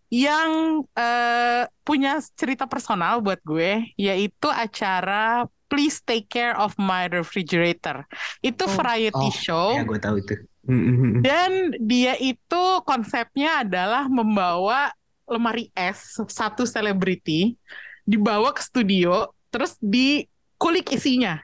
yang 0.10 0.82
eh, 0.94 1.64
punya 1.86 2.18
cerita 2.34 2.66
personal 2.66 3.22
buat 3.22 3.38
gue, 3.46 3.94
yaitu 3.96 4.50
acara 4.50 5.46
Please 5.70 6.02
Take 6.02 6.26
Care 6.26 6.58
of 6.58 6.74
My 6.82 7.06
Refrigerator. 7.06 8.10
Itu 8.42 8.66
Oh. 8.66 8.74
variety 8.74 9.30
Oh, 9.30 9.34
show. 9.34 9.68
ya 9.78 9.86
gue 9.86 10.00
tahu 10.02 10.18
itu 10.20 10.36
Mm-mm. 10.70 11.26
Dan 11.26 11.74
dia 11.82 12.14
itu 12.18 12.64
konsepnya 12.86 13.66
adalah 13.66 14.06
membawa 14.06 14.94
lemari 15.26 15.74
es 15.74 16.18
satu 16.30 16.66
selebriti 16.66 17.58
dibawa 18.02 18.54
ke 18.54 18.62
studio 18.62 19.30
terus 19.50 19.78
dikulik 19.82 20.94
isinya. 20.94 21.42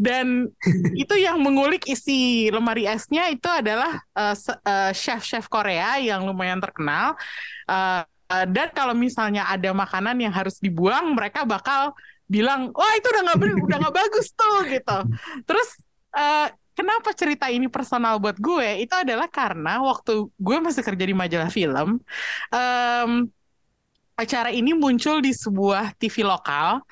Dan 0.00 0.48
itu 1.02 1.14
yang 1.20 1.36
mengulik 1.44 1.84
isi 1.84 2.48
lemari 2.48 2.88
esnya 2.88 3.28
itu 3.28 3.44
adalah 3.44 4.00
eh, 4.16 4.34
eh, 4.64 4.92
chef-chef 4.96 5.44
Korea 5.52 6.00
yang 6.00 6.24
lumayan 6.24 6.56
terkenal. 6.56 7.12
Eh, 7.68 8.02
eh, 8.32 8.46
dan 8.48 8.72
kalau 8.72 8.96
misalnya 8.96 9.44
ada 9.44 9.76
makanan 9.76 10.16
yang 10.16 10.32
harus 10.32 10.56
dibuang, 10.56 11.12
mereka 11.12 11.44
bakal 11.44 11.92
bilang, 12.24 12.72
wah 12.72 12.92
itu 12.96 13.06
udah 13.12 13.22
nggak 13.28 13.38
udah 13.68 13.78
nggak 13.84 13.96
bagus 14.00 14.32
tuh 14.32 14.56
gitu. 14.72 14.98
Terus 15.44 15.68
eh, 16.16 16.48
kenapa 16.72 17.12
cerita 17.12 17.52
ini 17.52 17.68
personal 17.68 18.16
buat 18.16 18.40
gue? 18.40 18.88
Itu 18.88 18.96
adalah 18.96 19.28
karena 19.28 19.84
waktu 19.84 20.32
gue 20.32 20.56
masih 20.64 20.80
kerja 20.80 21.04
di 21.04 21.12
majalah 21.12 21.50
film, 21.52 22.00
em, 22.48 23.28
acara 24.16 24.52
ini 24.52 24.76
muncul 24.76 25.24
di 25.24 25.32
sebuah 25.32 25.96
TV 25.96 26.24
lokal 26.24 26.84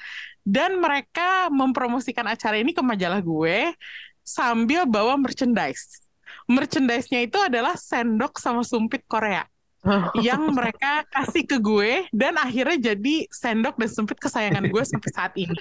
dan 0.49 0.81
mereka 0.81 1.53
mempromosikan 1.53 2.25
acara 2.25 2.57
ini 2.57 2.73
ke 2.73 2.81
majalah 2.81 3.21
gue 3.21 3.77
sambil 4.25 4.89
bawa 4.89 5.21
merchandise. 5.21 6.01
Merchandise-nya 6.49 7.29
itu 7.29 7.37
adalah 7.37 7.77
sendok 7.77 8.41
sama 8.41 8.65
sumpit 8.65 9.05
Korea 9.05 9.45
yang 10.27 10.49
mereka 10.57 11.05
kasih 11.13 11.45
ke 11.45 11.61
gue 11.61 12.09
dan 12.17 12.41
akhirnya 12.41 12.97
jadi 12.97 13.29
sendok 13.29 13.77
dan 13.77 13.91
sumpit 13.93 14.17
kesayangan 14.17 14.65
gue 14.73 14.83
sampai 14.89 15.11
saat 15.13 15.33
ini. 15.37 15.61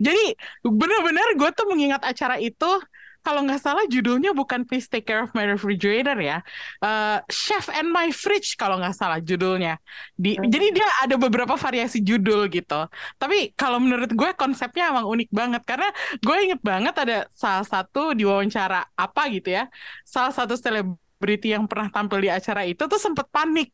Jadi 0.00 0.32
benar-benar 0.64 1.36
gue 1.36 1.50
tuh 1.52 1.68
mengingat 1.68 2.00
acara 2.00 2.40
itu 2.40 2.72
kalau 3.22 3.46
nggak 3.46 3.62
salah 3.62 3.86
judulnya 3.86 4.34
bukan 4.34 4.66
Please 4.66 4.90
Take 4.90 5.06
Care 5.06 5.22
of 5.24 5.30
My 5.32 5.46
Refrigerator 5.46 6.18
ya, 6.18 6.42
Eh, 6.82 7.18
Chef 7.30 7.70
and 7.70 7.88
My 7.94 8.10
Fridge 8.10 8.58
kalau 8.58 8.76
nggak 8.82 8.94
salah 8.98 9.18
judulnya. 9.22 9.78
Di, 10.18 10.34
Hmm. 10.36 10.50
Jadi 10.50 10.66
dia 10.74 10.88
ada 11.02 11.14
beberapa 11.16 11.54
variasi 11.54 12.02
judul 12.02 12.50
gitu. 12.50 12.90
Tapi 13.16 13.54
kalau 13.54 13.78
menurut 13.78 14.10
gue 14.10 14.30
konsepnya 14.34 14.90
emang 14.90 15.06
unik 15.06 15.28
banget 15.30 15.62
karena 15.62 15.88
gue 16.18 16.36
inget 16.42 16.60
banget 16.60 16.94
ada 16.98 17.16
salah 17.30 17.62
satu 17.62 18.12
di 18.12 18.26
wawancara 18.26 18.82
apa 18.98 19.22
gitu 19.30 19.54
ya, 19.54 19.70
salah 20.02 20.34
satu 20.34 20.58
selebriti 20.58 21.54
yang 21.54 21.64
pernah 21.70 21.88
tampil 21.94 22.18
di 22.18 22.30
acara 22.32 22.66
itu 22.66 22.82
tuh 22.90 22.98
sempet 22.98 23.26
panik 23.30 23.70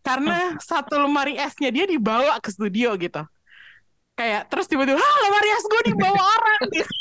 karena 0.00 0.56
satu 0.58 0.96
lemari 0.96 1.36
esnya 1.36 1.68
dia 1.68 1.84
dibawa 1.84 2.40
ke 2.40 2.48
studio 2.50 2.96
gitu. 2.96 3.22
Kayak 4.16 4.52
terus 4.52 4.68
tiba-tiba, 4.68 5.00
ah 5.00 5.16
lemari 5.24 5.48
es 5.48 5.64
gue 5.64 5.82
dibawa 5.92 6.20
orang 6.20 6.62
gitu. 6.76 6.92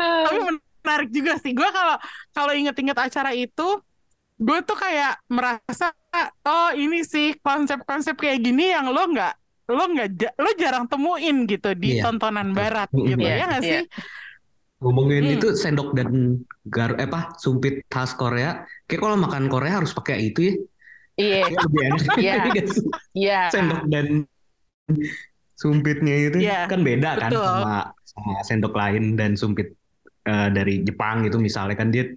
Tapi 0.00 0.38
menarik 0.80 1.10
juga 1.12 1.36
sih. 1.38 1.52
Gue 1.52 1.68
kalau 1.70 1.96
kalau 2.32 2.52
inget-inget 2.56 2.96
acara 2.96 3.36
itu, 3.36 3.68
gue 4.40 4.58
tuh 4.64 4.76
kayak 4.76 5.20
merasa 5.28 5.92
oh 6.48 6.70
ini 6.72 7.04
sih 7.04 7.36
konsep-konsep 7.38 8.16
kayak 8.16 8.40
gini 8.40 8.72
yang 8.72 8.88
lo 8.90 9.04
nggak 9.06 9.34
lo 9.70 9.84
nggak 9.86 10.34
lo 10.34 10.50
jarang 10.58 10.90
temuin 10.90 11.46
gitu 11.46 11.70
di 11.78 12.00
Iya. 12.00 12.10
tontonan 12.10 12.50
barat 12.50 12.90
gitu 12.90 13.20
iya, 13.22 13.36
ya 13.38 13.44
nggak 13.46 13.62
iya. 13.62 13.70
sih? 13.70 13.80
Ngomongin 14.80 15.22
Hmm. 15.28 15.34
itu 15.36 15.48
sendok 15.52 15.92
dan 15.92 16.40
gar 16.64 16.96
eh 16.96 17.04
apa 17.04 17.36
sumpit 17.36 17.84
khas 17.86 18.16
Korea. 18.16 18.64
Kayak 18.88 19.00
kalau 19.04 19.16
makan 19.20 19.46
Korea 19.52 19.78
harus 19.78 19.92
pakai 19.92 20.32
itu 20.32 20.40
ya. 20.48 20.54
Iya, 21.20 21.40
enak. 21.52 22.00
Iya. 22.24 22.34
Iya 22.48 22.62
sih? 22.64 22.84
iya. 23.12 23.40
Sendok 23.52 23.82
dan 23.92 24.24
sumpitnya 25.52 26.14
itu 26.32 26.40
Iya, 26.40 26.64
kan 26.64 26.80
beda 26.80 27.10
kan 27.20 27.28
betul. 27.28 27.44
sama 27.44 27.78
sama 28.10 28.42
sendok 28.42 28.74
lain 28.74 29.14
dan 29.14 29.38
sumpit 29.38 29.70
eh, 30.26 30.48
dari 30.50 30.82
Jepang 30.82 31.22
gitu 31.24 31.38
misalnya 31.38 31.76
kan 31.78 31.88
dia 31.88 32.10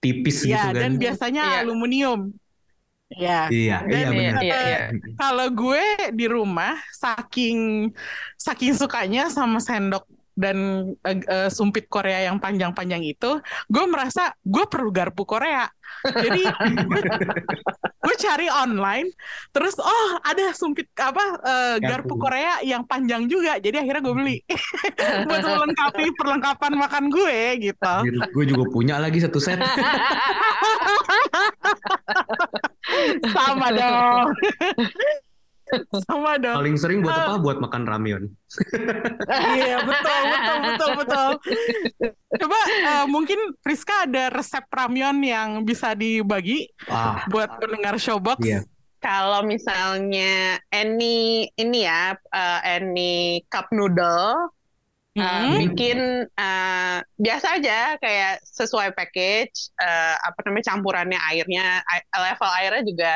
tipis 0.00 0.46
gitu 0.46 0.54
Ya 0.54 0.70
kan. 0.72 0.80
dan 0.80 0.92
biasanya 0.96 1.42
Iya. 1.44 1.58
aluminium. 1.66 2.20
Ya. 3.10 3.50
Iya, 3.50 3.76
Dan 3.84 3.90
iya 3.90 3.98
Iya, 3.98 4.08
benar. 4.14 4.42
iya, 4.46 4.58
iya. 4.62 4.78
Kalau 5.18 5.46
gue 5.50 5.84
di 6.14 6.26
rumah 6.30 6.78
saking 6.94 7.90
saking 8.38 8.72
sukanya 8.78 9.26
sama 9.28 9.58
sendok 9.58 10.06
dan 10.34 10.56
eh, 11.06 11.18
eh, 11.20 11.48
sumpit 11.50 11.86
Korea 11.86 12.26
yang 12.30 12.38
panjang-panjang 12.38 13.02
itu, 13.04 13.40
gue 13.70 13.84
merasa 13.86 14.34
gue 14.42 14.64
perlu 14.66 14.90
garpu 14.90 15.24
Korea. 15.26 15.68
Jadi 16.06 16.46
gue, 18.00 18.14
cari 18.20 18.46
online, 18.46 19.10
terus 19.50 19.74
oh 19.80 20.08
ada 20.22 20.54
sumpit 20.54 20.86
apa 20.96 21.40
garpu 21.82 22.14
Garpu. 22.14 22.30
Korea 22.30 22.62
yang 22.62 22.86
panjang 22.86 23.26
juga. 23.26 23.58
Jadi 23.58 23.80
akhirnya 23.80 24.02
gue 24.04 24.14
beli 24.14 24.38
buat 25.28 25.42
melengkapi 25.42 26.04
perlengkapan 26.14 26.72
makan 26.78 27.04
gue 27.10 27.38
gitu. 27.58 27.94
Gue 28.32 28.44
juga 28.46 28.64
punya 28.70 29.02
lagi 29.02 29.18
satu 29.20 29.42
set. 29.42 29.58
Sama 33.34 33.68
dong. 33.72 34.26
Sama 36.04 36.36
dong. 36.36 36.56
Paling 36.58 36.76
sering 36.76 36.98
buat 37.00 37.14
apa? 37.14 37.34
Buat 37.38 37.58
makan 37.62 37.82
ramyeon. 37.86 38.24
Iya 39.30 39.82
betul 39.86 40.20
betul 40.26 40.56
betul 40.66 40.90
betul. 40.98 41.28
Coba 42.40 42.58
eh, 42.66 43.06
mungkin 43.06 43.38
Friska 43.62 44.10
ada 44.10 44.30
resep 44.30 44.64
ramyeon 44.66 45.18
yang 45.22 45.48
bisa 45.62 45.94
dibagi 45.94 46.66
Wah, 46.86 47.26
buat 47.30 47.58
pendengar 47.58 47.94
Showbox. 47.96 48.42
Iya. 48.42 48.60
Kalau 49.00 49.40
misalnya 49.40 50.60
any 50.68 51.48
ini 51.56 51.88
ya, 51.88 52.12
uh, 52.12 52.60
any 52.60 53.40
cup 53.48 53.72
noodle, 53.72 54.52
uh, 55.16 55.24
Hmm. 55.40 55.56
bikin 55.56 56.28
uh, 56.36 56.98
biasa 57.16 57.46
aja 57.56 57.96
kayak 57.96 58.44
sesuai 58.44 58.92
package, 58.92 59.72
uh, 59.80 60.20
apa 60.20 60.38
namanya 60.44 60.76
campurannya 60.76 61.20
airnya, 61.32 61.80
ai- 61.82 62.06
level 62.12 62.50
airnya 62.60 62.84
juga 62.84 63.12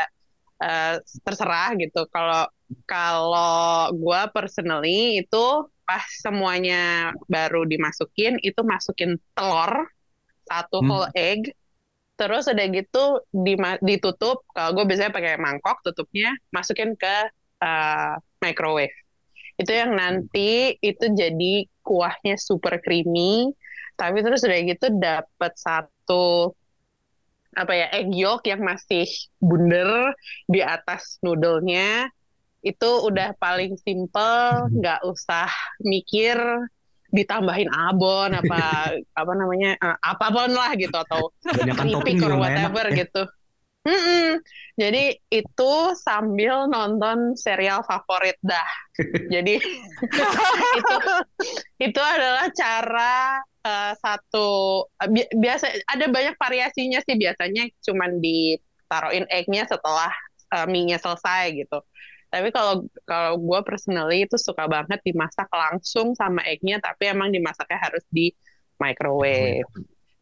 uh, 0.65 0.97
terserah 1.25 1.77
gitu. 1.77 2.09
Kalau 2.09 2.49
kalau 2.89 3.93
gue 3.93 4.23
personally 4.33 5.21
itu 5.21 5.45
pas 5.85 6.05
semuanya 6.25 7.13
baru 7.29 7.69
dimasukin, 7.69 8.41
itu 8.41 8.61
masukin 8.65 9.21
telur 9.37 9.73
satu 10.49 10.81
Hmm. 10.81 10.89
whole 10.89 11.09
egg. 11.17 11.53
Terus 12.21 12.47
udah 12.47 12.67
gitu 12.71 13.05
dima- 13.35 13.83
ditutup. 13.83 14.47
Kalau 14.55 14.71
gue 14.79 14.85
biasanya 14.87 15.13
pakai 15.13 15.35
mangkok 15.37 15.83
tutupnya, 15.85 16.31
masukin 16.55 16.95
ke 16.95 17.17
uh, 17.63 18.15
microwave. 18.43 18.95
Itu 19.61 19.71
yang 19.75 19.95
nanti 19.99 20.79
itu 20.83 21.05
jadi 21.15 21.67
kuahnya 21.87 22.35
super 22.39 22.79
creamy. 22.83 23.51
Tapi 23.95 24.19
terus 24.27 24.43
udah 24.47 24.61
gitu 24.67 24.87
dapat 24.99 25.53
satu 25.59 26.55
apa 27.55 27.73
ya 27.75 27.87
egg 27.95 28.11
yolk 28.13 28.45
yang 28.47 28.63
masih 28.63 29.07
bundar 29.39 30.15
di 30.51 30.61
atas 30.61 31.19
noodle-nya. 31.23 32.11
Itu 32.65 33.05
udah 33.05 33.37
paling 33.37 33.77
simple, 33.81 34.69
nggak 34.73 35.05
usah 35.05 35.49
mikir 35.85 36.37
ditambahin 37.15 37.71
abon 37.71 38.35
apa 38.35 38.91
apa 39.21 39.33
namanya 39.39 39.79
eh, 39.79 39.97
apa 40.03 40.27
pun 40.35 40.51
lah 40.51 40.75
gitu 40.75 40.97
atau 40.99 41.31
topping 41.47 41.71
keripik 41.79 42.19
or 42.27 42.35
nggak 42.35 42.51
enak. 42.51 42.73
whatever 42.75 42.85
ya. 42.91 43.07
gitu. 43.07 43.23
Mm-mm. 43.85 44.41
Jadi 44.81 45.13
itu 45.29 45.73
sambil 46.01 46.67
nonton 46.73 47.37
serial 47.37 47.85
favorit 47.85 48.41
dah. 48.41 48.71
Jadi 49.35 49.61
itu 50.81 50.97
itu 51.85 52.01
adalah 52.01 52.49
cara 52.57 53.45
eh, 53.61 53.93
satu 54.01 54.49
eh, 55.05 55.09
bi- 55.13 55.33
biasa 55.37 55.69
ada 55.85 56.09
banyak 56.09 56.35
variasinya 56.41 57.05
sih 57.05 57.15
biasanya 57.21 57.69
cuman 57.85 58.25
ditaruhin 58.25 59.29
egg-nya 59.29 59.69
setelah 59.69 60.11
eh, 60.57 60.67
mie-nya 60.67 60.97
selesai 60.97 61.53
gitu. 61.53 61.85
Tapi 62.33 62.51
kalau 62.51 62.89
kalau 63.07 63.39
gue 63.39 63.61
personally 63.63 64.27
itu 64.27 64.35
suka 64.41 64.67
banget 64.67 64.99
dimasak 65.07 65.47
langsung 65.53 66.17
sama 66.19 66.43
egg-nya, 66.49 66.83
tapi 66.83 67.13
emang 67.13 67.31
dimasaknya 67.31 67.79
harus 67.79 68.03
di 68.11 68.33
microwave 68.81 69.69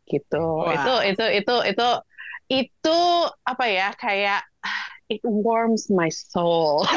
gitu. 0.05 0.45
Wah. 0.61 0.77
Itu 0.77 0.95
itu 1.15 1.25
itu 1.41 1.55
itu 1.73 1.89
itu 2.53 3.01
apa 3.49 3.65
ya 3.65 3.89
kayak 3.97 4.45
it 5.13 5.25
warms 5.25 5.89
my 5.89 6.13
soul. 6.13 6.85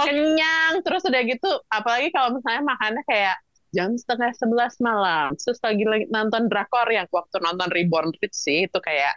Kenyang 0.00 0.80
terus 0.82 1.04
udah 1.04 1.22
gitu, 1.26 1.50
apalagi 1.68 2.08
kalau 2.14 2.34
misalnya 2.38 2.62
makannya 2.64 3.02
kayak 3.06 3.36
jam 3.70 3.94
setengah 3.94 4.34
sebelas 4.34 4.74
malam, 4.82 5.36
terus 5.38 5.62
lagi, 5.62 5.84
lagi 5.86 6.06
nonton 6.10 6.50
drakor 6.50 6.88
yang 6.90 7.06
waktu 7.14 7.38
nonton 7.38 7.70
Reborn 7.70 8.10
Rich 8.18 8.34
sih 8.34 8.66
itu 8.66 8.78
kayak, 8.82 9.14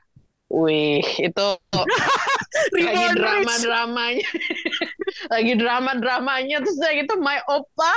wih 0.53 1.01
itu 1.17 1.47
lagi 2.77 3.05
drama-dramanya. 3.17 4.29
Lagi 5.33 5.53
drama-dramanya 5.55 6.57
terus 6.65 6.77
udah 6.81 6.93
gitu 6.99 7.13
my 7.21 7.39
opa 7.47 7.93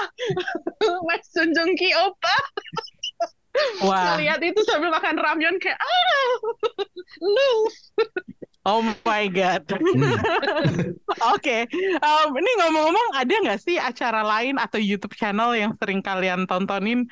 my 1.05 1.19
Sunjungki 1.27 1.91
opa 1.97 2.37
Wah, 3.85 4.17
ngeliat 4.17 4.41
itu 4.43 4.61
sambil 4.65 4.93
makan 4.93 5.17
ramyeon 5.17 5.57
kayak 5.61 5.79
ah 5.81 6.01
lu 7.23 7.49
oh 8.67 8.83
my 8.83 9.25
god. 9.31 9.63
Oke, 11.33 11.57
Em, 11.71 12.29
ini 12.35 12.51
ngomong-ngomong 12.61 13.09
ada 13.15 13.35
nggak 13.47 13.61
sih 13.63 13.79
acara 13.79 14.27
lain 14.27 14.59
atau 14.59 14.83
YouTube 14.83 15.15
channel 15.15 15.55
yang 15.55 15.73
sering 15.79 16.03
kalian 16.03 16.45
tontonin? 16.51 17.07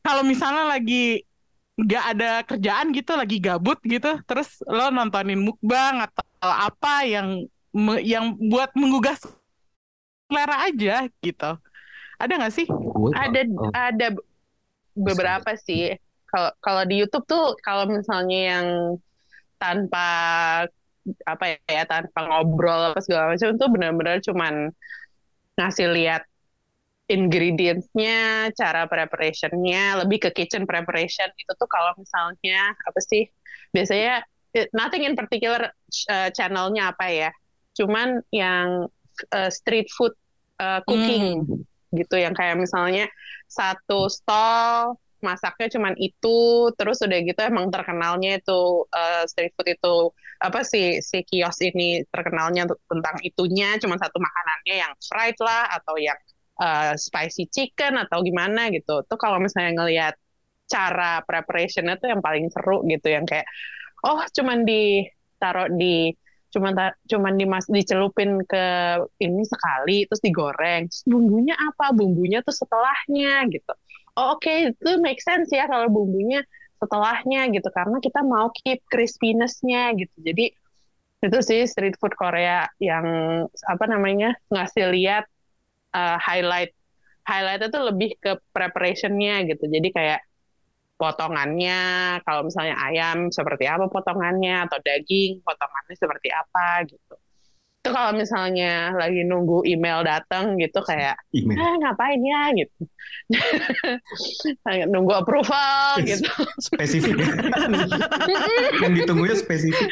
Kalau 0.00 0.22
misalnya 0.22 0.70
lagi 0.70 1.26
nggak 1.74 2.04
ada 2.16 2.30
kerjaan 2.46 2.94
gitu, 2.94 3.18
lagi 3.18 3.42
gabut 3.42 3.82
gitu, 3.82 4.22
terus 4.24 4.62
lo 4.70 4.94
nontonin 4.94 5.42
mukbang 5.42 6.06
atau 6.06 6.22
apa 6.46 7.02
yang 7.04 7.44
yang 8.00 8.38
buat 8.38 8.70
menggugah 8.78 9.18
selera 10.30 10.70
aja 10.70 11.10
gitu. 11.18 11.50
Ada 12.22 12.32
nggak 12.38 12.54
sih? 12.54 12.66
Ada 13.18 13.40
oh, 13.50 13.70
ada 13.74 14.06
beberapa 14.96 15.56
sih. 15.56 15.96
Kalau 16.28 16.50
kalau 16.64 16.82
di 16.88 17.04
YouTube 17.04 17.28
tuh 17.28 17.56
kalau 17.60 17.84
misalnya 17.88 18.40
yang 18.56 18.66
tanpa 19.60 20.08
apa 21.26 21.44
ya 21.66 21.82
tanpa 21.84 22.30
ngobrol 22.30 22.94
apa 22.94 23.00
segala 23.02 23.34
macam 23.34 23.58
itu 23.58 23.66
benar-benar 23.68 24.16
cuman 24.22 24.70
ngasih 25.58 25.90
lihat 25.92 26.22
ingredients-nya, 27.10 28.48
cara 28.56 28.88
preparation-nya, 28.88 30.00
lebih 30.00 30.28
ke 30.28 30.30
kitchen 30.32 30.64
preparation. 30.64 31.28
Itu 31.36 31.52
tuh 31.58 31.68
kalau 31.68 31.92
misalnya 31.98 32.72
apa 32.72 33.00
sih 33.04 33.28
biasanya 33.74 34.24
eh, 34.56 34.70
nothing 34.72 35.04
in 35.04 35.12
particular 35.18 35.68
eh, 36.08 36.28
channelnya 36.32 36.96
apa 36.96 37.06
ya, 37.12 37.30
cuman 37.76 38.22
yang 38.32 38.88
eh, 39.28 39.50
street 39.52 39.92
food 39.92 40.16
eh, 40.56 40.80
cooking 40.88 41.44
gitu. 41.98 42.14
Yang 42.24 42.34
kayak 42.40 42.56
misalnya 42.60 43.04
satu 43.48 44.08
stall 44.08 44.96
masaknya 45.22 45.70
cuman 45.78 45.94
itu 46.02 46.28
terus 46.74 46.98
udah 47.06 47.18
gitu 47.22 47.40
emang 47.46 47.70
terkenalnya 47.70 48.42
itu 48.42 48.90
eh, 48.90 49.22
street 49.30 49.54
food 49.54 49.68
itu 49.70 49.94
apa 50.42 50.66
sih 50.66 50.98
si 50.98 51.22
kios 51.22 51.62
ini 51.62 52.02
terkenalnya 52.10 52.66
tentang 52.90 53.16
itunya 53.22 53.78
cuman 53.78 53.98
satu 54.02 54.18
makanannya 54.18 54.74
yang 54.82 54.92
fried 54.98 55.38
lah 55.38 55.70
atau 55.78 55.94
yang 55.94 56.18
eh, 56.58 56.92
spicy 56.98 57.46
chicken 57.54 57.94
atau 58.02 58.18
gimana 58.26 58.68
gitu. 58.74 59.06
Tuh 59.06 59.18
kalau 59.20 59.38
misalnya 59.38 59.72
ngelihat 59.78 60.14
cara 60.72 61.20
preparationnya 61.28 61.94
tuh 62.00 62.08
yang 62.12 62.22
paling 62.24 62.46
seru 62.50 62.82
gitu 62.88 63.06
yang 63.12 63.24
kayak 63.28 63.46
oh 64.06 64.20
cuman 64.36 64.64
ditaruh 64.68 65.68
di 65.80 66.14
cuman 66.52 66.76
cuman 67.08 67.34
dimas 67.40 67.66
dicelupin 67.66 68.44
ke 68.44 68.64
ini 69.24 69.42
sekali 69.48 70.04
terus 70.04 70.22
digoreng. 70.22 70.86
Terus 70.92 71.02
bumbunya 71.08 71.56
apa? 71.56 71.96
Bumbunya 71.96 72.44
tuh 72.44 72.54
setelahnya 72.54 73.48
gitu. 73.48 73.72
Oh 74.20 74.36
oke 74.36 74.76
itu 74.76 74.90
make 75.00 75.24
sense 75.24 75.48
ya 75.50 75.64
kalau 75.64 75.88
bumbunya 75.88 76.44
setelahnya 76.78 77.48
gitu. 77.56 77.68
Karena 77.72 77.96
kita 77.98 78.20
mau 78.20 78.52
keep 78.52 78.84
crispiness-nya 78.92 79.96
gitu. 79.96 80.16
Jadi 80.20 80.52
itu 81.22 81.38
sih 81.40 81.64
street 81.70 81.96
food 82.02 82.12
Korea 82.18 82.66
yang 82.82 83.06
apa 83.46 83.84
namanya 83.86 84.34
ngasih 84.50 84.90
lihat 84.90 85.24
uh, 85.94 86.18
highlight 86.18 86.74
highlightnya 87.22 87.70
tuh 87.70 87.82
lebih 87.88 88.18
ke 88.18 88.36
preparationnya 88.50 89.46
gitu. 89.46 89.64
Jadi 89.70 89.88
kayak 89.94 90.20
potongannya, 91.00 91.74
kalau 92.26 92.40
misalnya 92.48 92.74
ayam 92.86 93.18
seperti 93.32 93.64
apa 93.66 93.84
potongannya 93.94 94.66
atau 94.66 94.78
daging 94.86 95.42
potongannya 95.46 95.94
seperti 95.98 96.28
apa 96.30 96.86
gitu 96.90 97.14
itu 97.82 97.90
kalau 97.90 98.14
misalnya 98.14 98.94
lagi 98.94 99.26
nunggu 99.26 99.66
email 99.66 100.06
datang 100.06 100.54
gitu 100.54 100.78
kayak 100.86 101.18
Email. 101.34 101.58
ah, 101.58 101.74
ngapain 101.82 102.22
ya 102.22 102.54
gitu 102.54 102.86
nunggu 104.94 105.10
approval 105.18 105.98
gitu 106.06 106.30
Spesifik 106.62 107.18
ya. 107.18 107.26
Yang 108.86 108.92
ditunggunya 109.02 109.34
spesifik. 109.34 109.90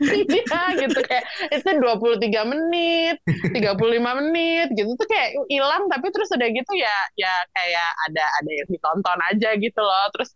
ya. 0.00 0.24
iya 0.24 0.62
gitu 0.80 1.00
kayak 1.04 1.24
itu 1.52 1.68
23 1.68 2.32
menit 2.48 3.20
35 3.52 4.18
menit 4.24 4.68
gitu 4.72 4.88
tuh 4.96 5.06
kayak 5.12 5.36
hilang 5.52 5.84
tapi 5.92 6.08
terus 6.08 6.32
udah 6.32 6.48
gitu 6.48 6.72
ya 6.80 6.96
ya 7.20 7.44
kayak 7.52 7.88
ada 8.08 8.24
ada 8.40 8.50
yang 8.56 8.68
ditonton 8.72 9.20
aja 9.28 9.48
gitu 9.60 9.80
loh 9.84 10.06
terus 10.16 10.32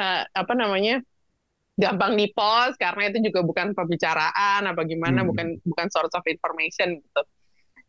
eh, 0.00 0.24
apa 0.32 0.52
namanya 0.56 1.04
gampang 1.72 2.20
di 2.20 2.28
post 2.36 2.76
karena 2.76 3.08
itu 3.08 3.32
juga 3.32 3.40
bukan 3.40 3.72
pembicaraan 3.72 4.68
apa 4.68 4.80
gimana 4.84 5.24
Hmm. 5.24 5.28
bukan 5.32 5.46
bukan 5.64 5.86
source 5.88 6.12
of 6.12 6.24
information 6.28 7.00
gitu. 7.00 7.22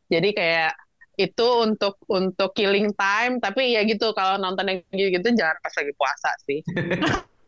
Jadi 0.07 0.29
kayak 0.31 0.73
itu 1.13 1.47
untuk 1.61 2.01
untuk 2.09 2.57
killing 2.57 2.89
time 2.97 3.37
tapi 3.37 3.77
ya 3.77 3.85
gitu 3.85 4.17
kalau 4.17 4.41
nonton 4.41 4.65
yang 4.65 4.79
gitu 4.89 5.27
jangan 5.37 5.57
pas 5.61 5.73
lagi 5.77 5.93
puasa 5.93 6.31
sih. 6.47 6.59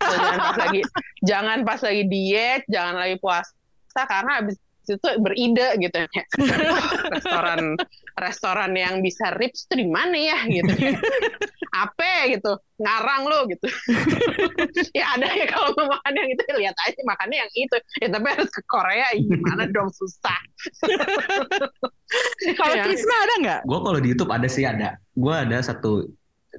Jangan 0.06 0.38
pas 0.38 0.58
lagi 0.69 0.82
jangan 1.26 1.60
pas 1.65 1.82
lagi 1.82 2.04
diet 2.06 2.62
jangan 2.69 2.93
lagi 2.93 3.17
puasa 3.17 3.50
karena 4.06 4.38
habis 4.38 4.62
itu 4.86 5.08
beride 5.17 5.67
gitu 5.82 5.98
"Wah, 5.98 6.89
restoran 7.17 7.62
restoran 8.21 8.71
yang 8.78 9.02
bisa 9.02 9.34
ribs 9.34 9.65
itu 9.65 9.82
di 9.82 9.88
mana 9.89 10.13
ya 10.13 10.39
gitu 10.45 10.69
apa 11.76 12.32
gitu 12.32 12.52
ngarang 12.78 13.28
lo 13.28 13.40
gitu 13.52 13.68
ya 14.98 15.16
ada 15.16 15.28
ya 15.28 15.46
kalau 15.48 15.76
mau 15.76 15.92
makan 15.92 16.14
yang 16.16 16.30
itu 16.32 16.42
lihat 16.56 16.76
aja 16.88 17.00
makannya 17.04 17.38
yang 17.44 17.52
itu 17.52 17.78
ya 18.00 18.08
tapi 18.08 18.28
harus 18.32 18.48
ke 18.48 18.62
Korea 18.66 19.12
ya 19.12 19.20
gimana 19.20 19.64
dong 19.76 19.92
susah 19.92 20.40
Kalau 22.56 22.76
Ya. 22.76 22.84
Krisna 22.86 23.16
ada 23.18 23.36
nggak? 23.42 23.60
Gue 23.66 23.80
kalau 23.82 24.00
di 24.00 24.08
YouTube 24.14 24.32
ada 24.32 24.48
sih 24.48 24.64
ada. 24.64 24.96
Gue 25.12 25.34
ada 25.34 25.58
satu. 25.60 26.06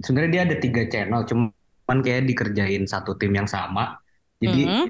Sebenarnya 0.02 0.30
dia 0.32 0.42
ada 0.44 0.56
tiga 0.58 0.82
channel, 0.90 1.22
cuman 1.24 1.98
kayak 2.02 2.28
dikerjain 2.28 2.84
satu 2.84 3.16
tim 3.16 3.32
yang 3.32 3.48
sama. 3.48 3.96
Jadi 4.42 4.66
Mhm. 4.66 4.86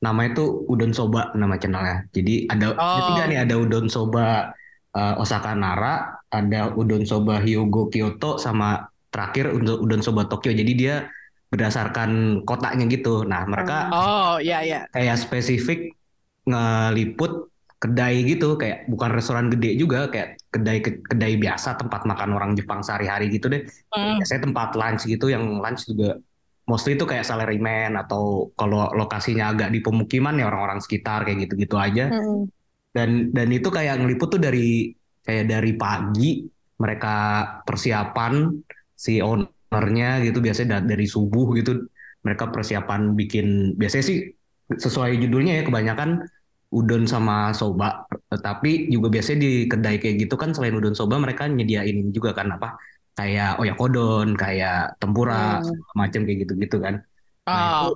namanya 0.00 0.30
tuh 0.34 0.64
Udon 0.66 0.90
Soba 0.90 1.30
nama 1.34 1.54
channelnya. 1.54 2.08
Jadi 2.10 2.48
ada 2.48 2.74
ada 2.74 2.82
Oh. 2.82 3.06
tiga 3.14 3.22
nih, 3.30 3.38
ada 3.46 3.54
Udon 3.60 3.86
Soba 3.86 4.50
uh, 4.90 5.14
Osaka 5.22 5.54
Nara, 5.54 6.18
ada 6.32 6.72
Udon 6.72 7.04
Soba 7.04 7.38
Hyogo 7.38 7.92
Kyoto, 7.92 8.40
sama 8.40 8.88
terakhir 9.08 9.52
Udon, 9.52 9.76
Udon 9.84 10.00
Soba 10.04 10.28
Tokyo. 10.28 10.52
Jadi 10.52 10.72
dia 10.74 11.08
berdasarkan 11.48 12.42
kotanya 12.44 12.84
gitu. 12.86 13.24
Nah 13.24 13.48
mereka 13.48 13.88
Oh, 13.90 14.36
ya 14.38 14.60
ya. 14.60 14.84
kayak 14.92 15.16
spesifik 15.16 15.96
ngeliput 16.44 17.48
kedai 17.78 18.26
gitu 18.26 18.58
kayak 18.58 18.90
bukan 18.90 19.14
restoran 19.14 19.46
gede 19.54 19.78
juga 19.78 20.10
kayak 20.10 20.42
kedai 20.50 20.82
kedai 20.82 21.38
biasa 21.38 21.78
tempat 21.78 22.02
makan 22.10 22.34
orang 22.34 22.50
Jepang 22.58 22.82
sehari-hari 22.82 23.30
gitu 23.30 23.46
deh 23.46 23.62
Hmm. 23.94 24.18
biasanya 24.18 24.50
tempat 24.50 24.74
lunch 24.74 25.06
gitu 25.06 25.30
yang 25.30 25.62
lunch 25.62 25.86
juga 25.86 26.18
mostly 26.66 26.98
itu 26.98 27.06
kayak 27.06 27.22
salaryman 27.22 27.94
atau 27.96 28.50
kalau 28.58 28.90
lokasinya 28.92 29.54
agak 29.54 29.70
di 29.70 29.78
pemukiman 29.78 30.34
ya 30.36 30.50
orang-orang 30.50 30.82
sekitar 30.82 31.22
kayak 31.22 31.46
gitu-gitu 31.46 31.78
aja 31.78 32.10
dan 32.90 33.30
dan 33.30 33.48
itu 33.54 33.68
kayak 33.70 34.02
ngeliput 34.02 34.28
tuh 34.34 34.40
dari 34.42 34.90
kayak 35.22 35.44
dari 35.46 35.72
pagi 35.78 36.44
mereka 36.82 37.14
persiapan 37.62 38.34
si 39.04 39.12
ownernya 39.22 40.08
gitu 40.26 40.38
biasanya 40.46 40.68
da- 40.82 40.86
dari 40.92 41.06
subuh 41.14 41.46
gitu 41.58 41.70
mereka 42.26 42.44
persiapan 42.54 43.00
bikin 43.20 43.46
biasanya 43.80 44.04
sih 44.10 44.18
sesuai 44.84 45.12
judulnya 45.22 45.52
ya 45.58 45.62
kebanyakan 45.68 46.10
udon 46.68 47.08
sama 47.08 47.56
soba 47.56 48.04
tapi 48.44 48.92
juga 48.92 49.08
biasanya 49.14 49.38
di 49.46 49.50
kedai 49.72 49.96
kayak 50.02 50.16
gitu 50.28 50.34
kan 50.36 50.50
selain 50.52 50.76
udon 50.76 50.92
soba 50.92 51.16
mereka 51.16 51.48
nyediain 51.48 51.96
ini 52.04 52.10
juga 52.12 52.30
kan 52.36 52.48
apa 52.56 52.76
kayak 53.16 53.56
oyakodon 53.62 54.36
kayak 54.36 54.98
tempura 55.00 55.58
Hmm. 55.64 55.80
macam 55.96 56.20
kayak 56.26 56.38
gitu-gitu 56.44 56.76
kan 56.84 56.94
Oh, 57.48 57.54
Nah, 57.56 57.90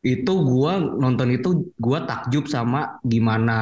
itu 0.00 0.32
gua 0.32 0.80
nonton 0.80 1.28
itu 1.36 1.48
gua 1.76 1.98
takjub 2.08 2.48
sama 2.48 2.96
gimana 3.04 3.52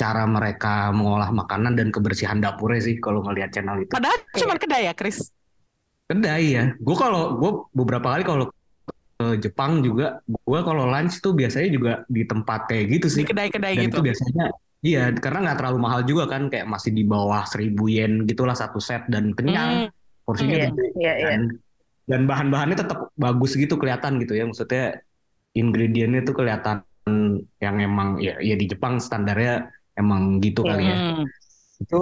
cara 0.00 0.24
mereka 0.24 0.88
mengolah 0.96 1.28
makanan 1.28 1.76
dan 1.76 1.88
kebersihan 1.92 2.40
dapurnya 2.40 2.80
sih 2.80 2.94
kalau 2.96 3.20
ngelihat 3.26 3.50
channel 3.52 3.76
itu. 3.84 3.92
padahal 3.92 4.18
cuma 4.40 4.54
kedai 4.56 4.88
ya, 4.88 4.94
Kris. 4.96 5.28
Kedai 6.08 6.44
ya. 6.52 6.64
Gua 6.78 6.96
kalau 6.98 7.22
gua 7.38 7.50
beberapa 7.72 8.16
kali 8.16 8.22
kalau 8.22 8.44
ke 9.18 9.26
Jepang 9.38 9.80
juga 9.80 10.18
gua 10.42 10.60
kalau 10.62 10.88
lunch 10.88 11.22
tuh 11.22 11.32
biasanya 11.32 11.68
juga 11.70 11.92
di 12.10 12.26
tempat 12.26 12.66
kayak 12.66 12.84
gitu 13.00 13.06
Di 13.08 13.14
sih. 13.14 13.24
kedai-kedai 13.24 13.74
Dan 13.78 13.82
gitu. 13.88 13.96
itu 13.98 14.06
biasanya 14.10 14.46
iya 14.82 15.14
karena 15.14 15.38
nggak 15.46 15.58
terlalu 15.62 15.78
mahal 15.78 16.00
juga 16.02 16.26
kan 16.26 16.50
kayak 16.50 16.66
masih 16.66 16.90
di 16.90 17.06
bawah 17.06 17.46
1000 17.46 17.70
yen 17.86 18.26
gitulah 18.26 18.56
satu 18.58 18.82
set 18.82 19.06
dan 19.06 19.30
kenyang. 19.32 19.88
Porsinya 20.22 20.54
Iya, 20.54 20.66
gede 20.70 20.86
iya, 20.98 21.12
iya. 21.18 21.28
dan 21.34 21.42
dan 22.02 22.20
bahan-bahannya 22.26 22.76
tetap 22.78 23.10
bagus 23.14 23.54
gitu 23.54 23.78
kelihatan 23.78 24.18
gitu 24.18 24.34
ya 24.34 24.42
maksudnya 24.42 24.98
ingredientnya 25.54 26.22
tuh 26.22 26.34
kelihatan 26.34 26.82
yang 27.58 27.76
emang 27.78 28.18
ya, 28.18 28.38
ya 28.38 28.54
di 28.54 28.66
Jepang 28.66 28.98
standarnya 28.98 29.70
emang 29.94 30.38
gitu 30.38 30.62
kali 30.62 30.86
ya 30.86 30.96
Hmm. 30.98 31.26
itu 31.78 31.98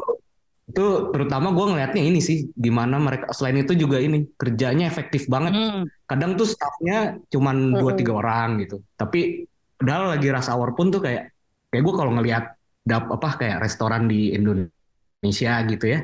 itu 0.70 0.84
terutama 1.10 1.50
gue 1.50 1.66
ngelihatnya 1.74 2.02
ini 2.06 2.20
sih 2.22 2.46
gimana 2.54 2.96
mereka 3.02 3.34
selain 3.34 3.66
itu 3.66 3.74
juga 3.74 3.98
ini 3.98 4.22
kerjanya 4.38 4.86
efektif 4.86 5.26
banget 5.26 5.52
Hmm. 5.52 5.82
kadang 6.06 6.38
tuh 6.38 6.46
staffnya 6.46 7.18
cuman 7.26 7.74
dua 7.74 7.92
tiga 7.98 8.12
orang 8.18 8.62
gitu 8.62 8.80
tapi 8.94 9.50
padahal 9.74 10.14
lagi 10.14 10.28
rush 10.30 10.50
hour 10.50 10.70
pun 10.78 10.94
tuh 10.94 11.02
kayak 11.02 11.34
kayak 11.70 11.82
gue 11.82 11.94
kalau 11.94 12.12
ngelihat 12.14 12.44
dap 12.86 13.10
apa 13.10 13.28
kayak 13.38 13.58
restoran 13.62 14.06
di 14.06 14.30
Indonesia 14.34 15.52
gitu 15.66 15.86
ya 15.90 16.00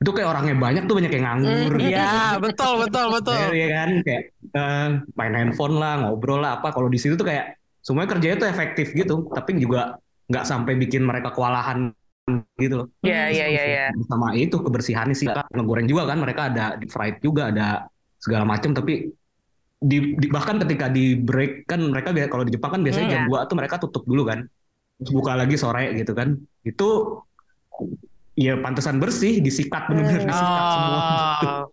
itu 0.00 0.10
kayak 0.16 0.28
orangnya 0.32 0.56
banyak 0.56 0.82
tuh 0.88 0.96
banyak 0.96 1.12
yang 1.12 1.24
nganggur 1.28 1.72
Hmm, 1.76 1.82
gitu. 1.84 1.92
Iya, 1.92 2.16
betul, 2.40 2.72
betul, 2.88 3.06
betul. 3.12 3.36
Ya, 3.36 3.48
ya 3.52 3.68
kan 3.84 3.90
kayak 4.00 4.22
eh, 4.56 4.88
main 5.12 5.34
handphone 5.36 5.76
lah 5.76 5.92
ngobrol 6.00 6.40
lah 6.40 6.56
apa 6.60 6.72
kalau 6.72 6.88
di 6.88 6.96
situ 6.96 7.20
tuh 7.20 7.28
kayak 7.28 7.60
semuanya 7.84 8.16
kerjanya 8.16 8.36
tuh 8.40 8.48
efektif 8.48 8.96
gitu 8.96 9.28
tapi 9.28 9.60
juga 9.60 10.00
nggak 10.32 10.44
sampai 10.48 10.72
bikin 10.80 11.04
mereka 11.04 11.36
kewalahan 11.36 11.92
gitu 12.56 12.74
loh 12.80 12.86
Iya, 13.00 13.22
iya, 13.30 13.46
iya, 13.48 13.62
iya. 13.64 13.86
sama 14.06 14.32
itu 14.34 14.56
kebersihannya 14.56 15.16
sih 15.16 15.26
ngegoreng 15.28 15.86
juga 15.86 16.02
kan 16.06 16.18
mereka 16.18 16.42
ada 16.50 16.64
di 16.74 16.86
fried 16.86 17.18
juga 17.20 17.50
ada 17.50 17.86
segala 18.16 18.44
macam 18.44 18.70
tapi 18.72 19.08
di, 19.80 19.96
di- 20.14 20.28
bahkan 20.28 20.60
ketika 20.60 20.92
di 20.92 21.16
break 21.16 21.64
kan 21.64 21.80
mereka 21.80 22.12
kalau 22.28 22.44
di 22.44 22.52
Jepang 22.52 22.76
kan 22.76 22.82
biasanya 22.84 23.08
jam 23.08 23.22
2 23.26 23.48
tuh 23.48 23.56
mereka 23.56 23.80
tutup 23.80 24.04
dulu 24.04 24.28
kan 24.28 24.44
terus 25.00 25.10
buka 25.10 25.32
lagi 25.32 25.56
sore 25.56 25.96
gitu 25.96 26.12
kan 26.12 26.36
itu 26.62 26.88
ya 28.36 28.56
pantesan 28.56 29.00
bersih 29.00 29.40
disikat 29.40 29.88
bener-bener 29.88 30.20
Hmm. 30.20 30.30
disikat 30.30 30.64
semua 30.70 30.98
Oh. 31.00 31.64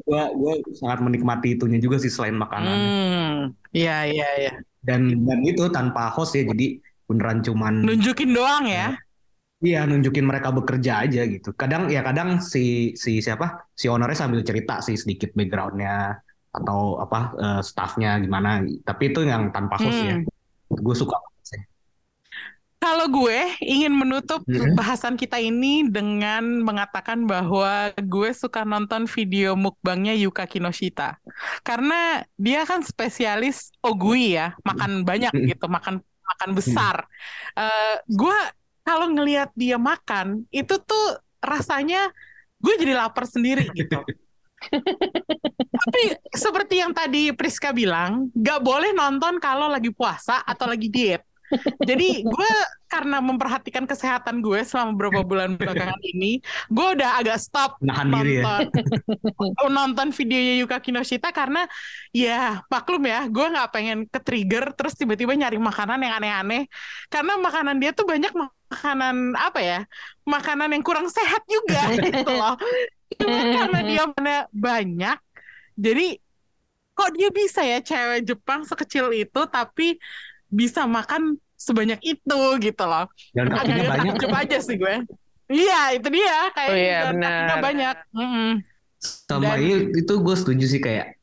gua 0.00 0.22
gua 0.32 0.52
sangat 0.74 0.98
menikmati 1.00 1.54
itunya 1.54 1.76
juga 1.76 2.00
sih 2.00 2.08
selain 2.08 2.34
makanan 2.34 2.72
Hmm. 2.72 3.38
Iya, 3.70 4.08
iya, 4.08 4.28
iya. 4.40 4.52
dan 4.80 5.06
dan 5.22 5.38
itu 5.44 5.68
tanpa 5.68 6.08
host 6.08 6.32
ya 6.32 6.42
jadi 6.42 6.80
beneran 7.04 7.44
cuman 7.44 7.84
Nunjukin 7.84 8.32
doang 8.32 8.64
ya. 8.64 8.96
Iya 9.60 9.84
nunjukin 9.84 10.24
mereka 10.24 10.48
bekerja 10.56 11.04
aja 11.04 11.20
gitu. 11.28 11.52
Kadang 11.52 11.92
ya 11.92 12.00
kadang 12.00 12.40
si 12.40 12.96
si 12.96 13.20
siapa 13.20 13.68
si 13.76 13.92
ownernya 13.92 14.16
sambil 14.16 14.40
cerita 14.40 14.80
sih 14.80 14.96
sedikit 14.96 15.36
backgroundnya 15.36 16.16
atau 16.50 16.96
apa 16.96 17.36
eh, 17.36 17.60
staffnya 17.60 18.16
gimana. 18.24 18.64
Tapi 18.64 19.12
itu 19.12 19.20
yang 19.28 19.52
tanpa 19.52 19.76
host 19.76 20.00
ya. 20.00 20.16
Hmm. 20.16 20.24
Gue 20.80 20.96
suka 20.96 21.12
banget 21.20 21.44
sih. 21.44 21.62
Kalau 22.80 23.12
gue 23.12 23.38
ingin 23.60 23.92
menutup 23.92 24.40
Mhm. 24.48 24.72
bahasan 24.72 25.20
kita 25.20 25.36
ini 25.36 25.84
dengan 25.84 26.64
mengatakan 26.64 27.28
bahwa 27.28 27.92
gue 28.00 28.32
suka 28.32 28.64
nonton 28.64 29.04
video 29.04 29.52
mukbangnya 29.52 30.16
Yuka 30.16 30.48
Kinoshita. 30.48 31.20
Karena 31.60 32.24
dia 32.40 32.64
kan 32.64 32.80
spesialis 32.80 33.68
ogui 33.84 34.40
ya, 34.40 34.56
makan 34.64 35.04
banyak 35.04 35.28
gitu, 35.52 35.68
makan 35.68 36.00
makan 36.00 36.50
besar. 36.56 37.04
Eh, 37.52 38.00
gue 38.08 38.38
kalau 38.90 39.06
ngelihat 39.06 39.54
dia 39.54 39.78
makan, 39.78 40.42
itu 40.50 40.74
tuh 40.82 41.06
rasanya 41.38 42.10
gue 42.58 42.74
jadi 42.74 42.98
lapar 42.98 43.22
sendiri 43.22 43.70
gitu. 43.70 44.02
Tapi 45.80 46.02
seperti 46.34 46.82
yang 46.82 46.90
tadi 46.90 47.30
Priska 47.30 47.70
bilang, 47.70 48.34
gak 48.34 48.58
boleh 48.66 48.90
nonton 48.90 49.38
kalau 49.38 49.70
lagi 49.70 49.94
puasa 49.94 50.42
atau 50.42 50.66
lagi 50.66 50.90
diet. 50.90 51.22
Jadi 51.88 52.22
gue 52.22 52.50
karena 52.90 53.22
memperhatikan 53.22 53.86
kesehatan 53.86 54.42
gue 54.42 54.62
selama 54.66 54.94
beberapa 54.98 55.20
bulan 55.22 55.54
belakangan 55.54 56.00
ini, 56.02 56.42
gue 56.70 56.86
udah 56.98 57.22
agak 57.22 57.38
stop 57.38 57.78
Nahan 57.82 58.10
diri 58.10 58.42
ya. 58.42 58.66
nonton 59.38 59.70
nonton 59.78 60.08
videonya 60.10 60.54
Yuka 60.62 60.78
Kinoshita 60.82 61.30
karena 61.30 61.66
ya 62.10 62.62
maklum 62.66 63.02
ya, 63.06 63.26
gue 63.30 63.46
nggak 63.46 63.68
pengen 63.70 63.98
ke 64.10 64.18
trigger 64.22 64.74
terus 64.74 64.98
tiba-tiba 64.98 65.34
nyari 65.38 65.58
makanan 65.58 66.02
yang 66.02 66.14
aneh-aneh 66.18 66.66
karena 67.10 67.38
makanan 67.38 67.76
dia 67.78 67.90
tuh 67.94 68.06
banyak 68.06 68.32
makanan 68.70 69.34
apa 69.38 69.60
ya, 69.62 69.80
makanan 70.26 70.74
yang 70.74 70.82
kurang 70.82 71.06
sehat 71.06 71.42
juga 71.46 71.90
gitu 72.06 72.30
loh. 72.30 72.54
karena 73.20 73.78
dia 73.84 74.02
mana 74.06 74.46
banyak 74.54 75.18
jadi 75.74 76.06
kok 77.00 77.10
dia 77.16 77.28
bisa 77.32 77.64
ya 77.64 77.80
cewek 77.80 78.28
Jepang 78.28 78.60
sekecil 78.68 79.08
itu 79.16 79.40
tapi 79.48 79.96
bisa 80.50 80.84
makan 80.84 81.22
sebanyak 81.54 82.00
itu 82.02 82.38
gitu 82.58 82.84
loh 82.84 83.06
Dan 83.32 83.48
kakinya 83.48 83.84
banyak. 83.88 84.12
takjub 84.16 84.32
aja 84.32 84.58
sih 84.58 84.76
gue 84.76 84.94
iya 85.46 85.80
itu 85.92 86.08
dia 86.08 86.38
kayak 86.52 86.68
Oh 86.68 86.76
iya, 86.76 86.98
kakinya 87.04 87.30
benar. 87.48 87.60
banyak 87.60 87.96
Mm-mm. 88.12 88.50
Sama 89.00 89.56
Dan- 89.56 89.96
itu 89.96 90.12
gue 90.12 90.36
setuju 90.36 90.64
sih 90.66 90.78
kayak 90.78 91.16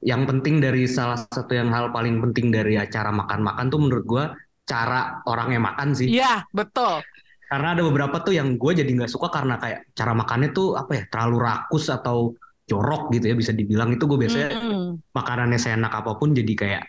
yang 0.00 0.22
penting 0.24 0.60
dari 0.60 0.84
salah 0.84 1.16
satu 1.16 1.50
yang 1.50 1.68
hal 1.68 1.88
paling 1.88 2.20
penting 2.20 2.50
dari 2.50 2.76
acara 2.76 3.08
makan-makan 3.08 3.66
tuh 3.66 3.80
menurut 3.80 4.04
gue 4.04 4.24
cara 4.62 5.22
orangnya 5.24 5.62
makan 5.62 5.94
sih. 5.94 6.10
iya 6.10 6.42
betul 6.50 7.00
Karena 7.46 7.72
ada 7.72 7.82
beberapa 7.82 8.18
tuh 8.20 8.34
yang 8.34 8.54
gue 8.54 8.72
jadi 8.74 8.90
nggak 8.90 9.06
suka 9.08 9.30
karena 9.30 9.54
kayak 9.56 9.94
cara 9.94 10.10
makannya 10.12 10.50
tuh 10.50 10.74
apa 10.74 10.92
ya 10.92 11.02
terlalu 11.06 11.36
rakus 11.40 11.86
atau 11.86 12.34
jorok 12.66 13.14
gitu 13.14 13.30
ya 13.30 13.34
bisa 13.34 13.54
dibilang 13.54 13.94
itu 13.94 14.02
gue 14.02 14.18
biasanya 14.18 14.58
Mm-mm. 14.58 14.98
makanannya 15.14 15.54
seenak 15.54 15.94
apa 15.94 16.18
pun 16.18 16.34
jadi 16.34 16.52
kayak 16.52 16.82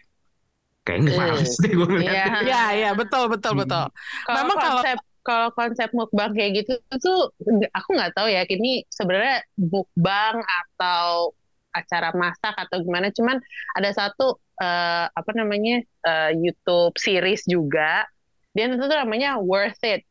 kayak 0.88 1.00
nggak 1.04 1.14
Eh, 1.14 1.20
males 1.20 1.52
deh 1.60 1.72
gue 1.72 1.84
ngeliatnya. 1.86 2.16
Iya. 2.16 2.40
iya 2.42 2.64
iya 2.74 2.90
betul 2.94 3.28
betul 3.28 3.52
Hmm. 3.54 3.62
betul 3.62 3.86
Kalau 4.24 4.38
Memang 4.40 4.56
kalau- 4.56 4.72
konsep 4.80 4.98
kalau 5.22 5.50
konsep 5.52 5.90
mukbang 5.92 6.32
kayak 6.32 6.52
gitu 6.58 6.74
tuh 6.98 7.36
aku 7.70 7.90
nggak 7.92 8.16
tahu 8.16 8.32
ya 8.32 8.48
ini 8.48 8.88
sebenarnya 8.88 9.44
mukbang 9.60 10.40
atau 10.40 11.36
acara 11.70 12.16
masak 12.16 12.56
atau 12.56 12.80
gimana 12.80 13.12
cuman 13.12 13.36
ada 13.76 13.92
satu 13.92 14.40
eh, 14.58 15.06
apa 15.06 15.32
namanya 15.36 15.84
eh, 15.84 16.32
YouTube 16.34 16.96
series 16.96 17.44
juga 17.44 18.08
dia 18.56 18.66
itu 18.66 18.80
tuh 18.80 18.98
namanya 18.98 19.38
Worth 19.38 19.84
It 19.84 20.08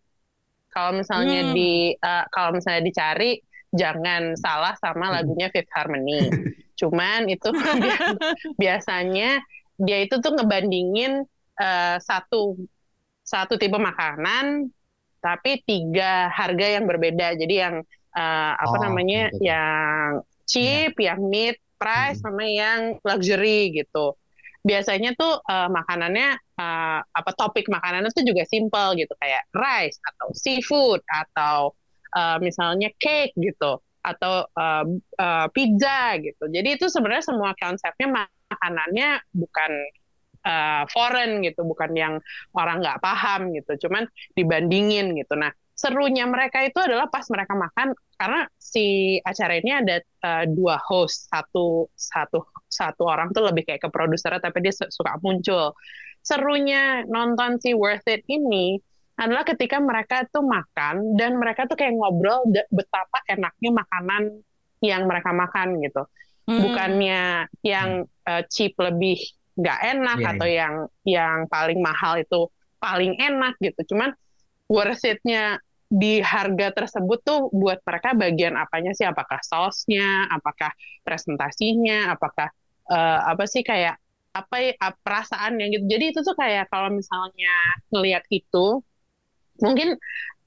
kalau 0.68 0.92
misalnya 0.94 1.48
Hmm. 1.48 1.54
di 1.56 1.96
eh, 1.96 2.24
kalau 2.28 2.52
misalnya 2.52 2.84
dicari 2.84 3.40
jangan 3.72 4.36
salah 4.36 4.76
sama 4.76 5.10
lagunya 5.10 5.48
Fifth 5.48 5.72
Harmony 5.72 6.28
cuman 6.78 7.24
itu 7.26 7.48
dia- 7.50 8.14
biasanya 8.62 9.40
dia 9.80 9.98
itu 10.04 10.14
tuh 10.24 10.32
ngebandingin 10.36 11.24
eh, 11.60 11.96
satu 12.00 12.56
satu 13.26 13.54
tipe 13.58 13.76
makanan 13.78 14.70
tapi 15.20 15.60
tiga 15.66 16.30
harga 16.30 16.66
yang 16.78 16.84
berbeda. 16.86 17.34
Jadi 17.40 17.54
yang 17.54 17.76
eh, 18.16 18.52
apa 18.56 18.76
Oh, 18.76 18.80
namanya 18.82 19.32
gitu. 19.32 19.40
yang 19.42 20.22
cheap, 20.46 20.94
yang 21.00 21.20
mid 21.26 21.56
price 21.80 22.18
Hmm. 22.18 22.24
sama 22.24 22.46
yang 22.46 22.96
luxury 23.02 23.74
gitu. 23.74 24.14
Biasanya 24.66 25.14
tuh 25.18 25.42
eh, 25.46 25.68
makanannya 25.70 26.28
eh, 26.58 27.00
apa 27.02 27.30
topik 27.38 27.66
makanannya 27.70 28.10
tuh 28.14 28.24
juga 28.26 28.42
simple 28.48 28.98
gitu 29.02 29.14
kayak 29.22 29.46
rice 29.54 29.98
atau 30.02 30.28
seafood 30.34 31.00
atau 31.06 31.74
eh, 32.16 32.38
misalnya 32.42 32.90
cake 32.98 33.34
gitu 33.38 33.78
atau 34.06 34.46
eh, 34.46 34.84
eh, 35.22 35.46
pizza 35.54 36.14
gitu. 36.22 36.44
Jadi 36.50 36.68
itu 36.78 36.86
sebenarnya 36.90 37.24
semua 37.26 37.50
konsepnya 37.58 38.08
makanannya 38.50 39.08
bukan 39.34 39.70
eh, 40.46 40.82
foreign 40.94 41.42
gitu, 41.42 41.60
bukan 41.66 41.90
yang 41.96 42.14
orang 42.54 42.82
nggak 42.82 43.00
paham 43.02 43.52
gitu. 43.56 43.88
Cuman 43.88 44.06
dibandingin 44.38 45.12
gitu. 45.18 45.34
Nah, 45.38 45.50
serunya 45.76 46.24
mereka 46.24 46.64
itu 46.64 46.78
adalah 46.80 47.06
pas 47.12 47.26
mereka 47.28 47.52
makan 47.58 47.92
karena 48.16 48.48
si 48.56 49.18
acara 49.20 49.54
ini 49.60 49.70
ada 49.74 49.96
eh, 50.02 50.44
dua 50.50 50.78
host, 50.80 51.28
satu 51.32 51.90
satu 51.94 52.46
satu 52.70 53.02
orang 53.06 53.30
tuh 53.34 53.44
lebih 53.50 53.66
kayak 53.68 53.82
ke 53.84 53.90
produsernya 53.92 54.40
tapi 54.42 54.58
dia 54.64 54.74
su- 54.74 54.90
suka 54.90 55.18
muncul. 55.20 55.74
Serunya 56.24 57.06
nonton 57.06 57.62
si 57.62 57.70
Worth 57.76 58.06
It 58.10 58.26
ini 58.26 58.78
adalah 59.16 59.46
ketika 59.48 59.80
mereka 59.80 60.28
tuh 60.28 60.44
makan 60.44 61.16
dan 61.16 61.40
mereka 61.40 61.64
tuh 61.64 61.78
kayak 61.78 61.96
ngobrol 61.96 62.44
betapa 62.68 63.24
enaknya 63.30 63.70
makanan 63.72 64.22
yang 64.84 65.08
mereka 65.08 65.32
makan 65.32 65.80
gitu 65.80 66.04
Hmm. 66.46 66.62
bukannya 66.62 67.50
yang 67.66 68.06
uh, 68.26 68.42
cheap 68.50 68.78
lebih 68.78 69.18
nggak 69.56 69.78
enak 69.96 70.18
Iya, 70.20 70.30
atau 70.36 70.46
yang 70.46 70.74
yang 71.02 71.38
paling 71.48 71.80
mahal 71.80 72.20
itu 72.20 72.48
paling 72.78 73.16
enak 73.18 73.56
gitu. 73.62 73.94
Cuman 73.94 74.12
worth 74.68 75.04
it-nya 75.06 75.58
di 75.86 76.18
harga 76.20 76.74
tersebut 76.74 77.18
tuh 77.22 77.40
buat 77.54 77.80
mereka 77.86 78.14
bagian 78.18 78.54
apanya 78.58 78.92
sih? 78.96 79.06
Apakah 79.06 79.40
sausnya, 79.42 80.26
apakah 80.30 80.70
presentasinya, 81.06 82.14
apakah 82.14 82.50
uh, 82.90 83.20
apa 83.32 83.44
sih 83.48 83.62
kayak 83.66 83.96
apa 84.36 84.56
ya, 84.60 84.72
perasaannya 85.04 85.64
gitu. 85.72 85.84
Jadi 85.88 86.04
itu 86.12 86.20
tuh 86.26 86.36
kayak 86.36 86.68
kalau 86.68 86.92
misalnya 86.92 87.54
ngelihat 87.92 88.24
itu 88.30 88.84
mungkin 89.62 89.96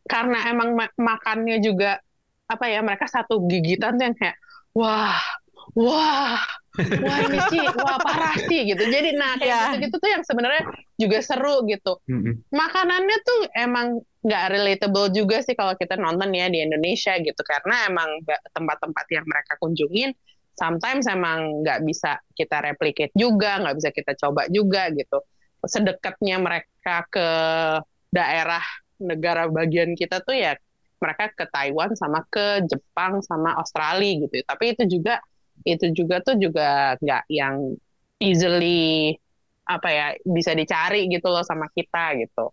karena 0.05 0.37
emang 0.51 0.69
ma- 0.77 0.97
makannya 0.97 1.61
juga 1.61 2.01
apa 2.49 2.65
ya 2.69 2.81
mereka 2.81 3.05
satu 3.09 3.45
gigitan 3.45 3.97
tuh 3.97 4.05
yang 4.09 4.17
kayak 4.17 4.37
wah 4.73 5.17
wah 5.75 6.39
wah 6.79 7.17
ini 7.27 7.39
sih 7.51 7.59
wah 7.85 7.97
parah 7.99 8.35
sih 8.47 8.65
gitu. 8.65 8.83
Jadi 8.87 9.13
nah 9.17 9.35
kayak 9.35 9.45
Iya. 9.45 9.59
gitu-gitu 9.75 9.95
tuh 9.99 10.09
yang 10.09 10.23
sebenarnya 10.23 10.63
juga 10.95 11.17
seru 11.21 11.65
gitu. 11.67 11.99
Makanannya 12.49 13.17
tuh 13.21 13.39
emang 13.53 13.99
nggak 14.19 14.45
relatable 14.51 15.07
juga 15.11 15.39
sih 15.43 15.55
kalau 15.55 15.75
kita 15.75 15.95
nonton 15.95 16.31
ya 16.31 16.47
di 16.47 16.63
Indonesia 16.63 17.15
gitu. 17.19 17.41
Karena 17.43 17.87
emang 17.87 18.09
tempat-tempat 18.51 19.05
yang 19.11 19.25
mereka 19.27 19.55
kunjungin 19.59 20.11
sometimes 20.55 21.07
emang 21.07 21.63
nggak 21.63 21.87
bisa 21.87 22.19
kita 22.35 22.59
replicate 22.59 23.15
juga 23.15 23.63
nggak 23.63 23.75
bisa 23.79 23.89
kita 23.95 24.11
coba 24.19 24.47
juga 24.51 24.91
gitu. 24.91 25.23
Sedekatnya 25.63 26.39
mereka 26.39 27.07
ke 27.11 27.27
daerah 28.09 28.63
negara 28.99 29.47
bagian 29.47 29.95
kita 29.95 30.19
tuh 30.19 30.35
ya 30.35 30.55
mereka 30.99 31.31
ke 31.31 31.47
Taiwan 31.47 31.95
sama 31.95 32.27
ke 32.27 32.59
Jepang 32.67 33.23
sama 33.23 33.55
Australia 33.55 34.27
gitu. 34.27 34.43
Tapi 34.43 34.75
itu 34.75 34.99
juga 34.99 35.23
itu 35.63 35.91
juga 35.91 36.21
tuh 36.23 36.39
juga 36.39 36.95
nggak 36.99 37.23
yang 37.31 37.75
easily 38.19 39.15
apa 39.69 39.89
ya 39.89 40.07
bisa 40.25 40.57
dicari 40.57 41.05
gitu 41.07 41.29
loh 41.29 41.45
sama 41.45 41.69
kita 41.71 42.17
gitu. 42.17 42.51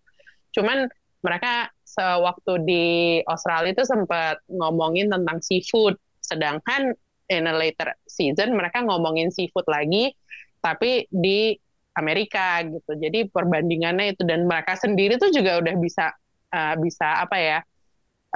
Cuman 0.53 0.87
mereka 1.25 1.73
sewaktu 1.83 2.53
di 2.63 2.85
Australia 3.25 3.73
itu 3.73 3.85
sempat 3.89 4.45
ngomongin 4.53 5.09
tentang 5.09 5.41
seafood, 5.41 5.97
sedangkan 6.21 6.93
in 7.33 7.49
a 7.51 7.55
later 7.57 7.97
season 8.07 8.55
mereka 8.55 8.85
ngomongin 8.85 9.33
seafood 9.33 9.67
lagi, 9.67 10.13
tapi 10.61 11.09
di 11.09 11.57
Amerika 11.97 12.61
gitu. 12.69 12.93
Jadi 13.01 13.33
perbandingannya 13.33 14.13
itu 14.13 14.23
dan 14.29 14.45
mereka 14.45 14.77
sendiri 14.77 15.17
tuh 15.17 15.33
juga 15.33 15.59
udah 15.59 15.75
bisa 15.81 16.13
uh, 16.53 16.75
bisa 16.77 17.25
apa 17.25 17.37
ya 17.41 17.59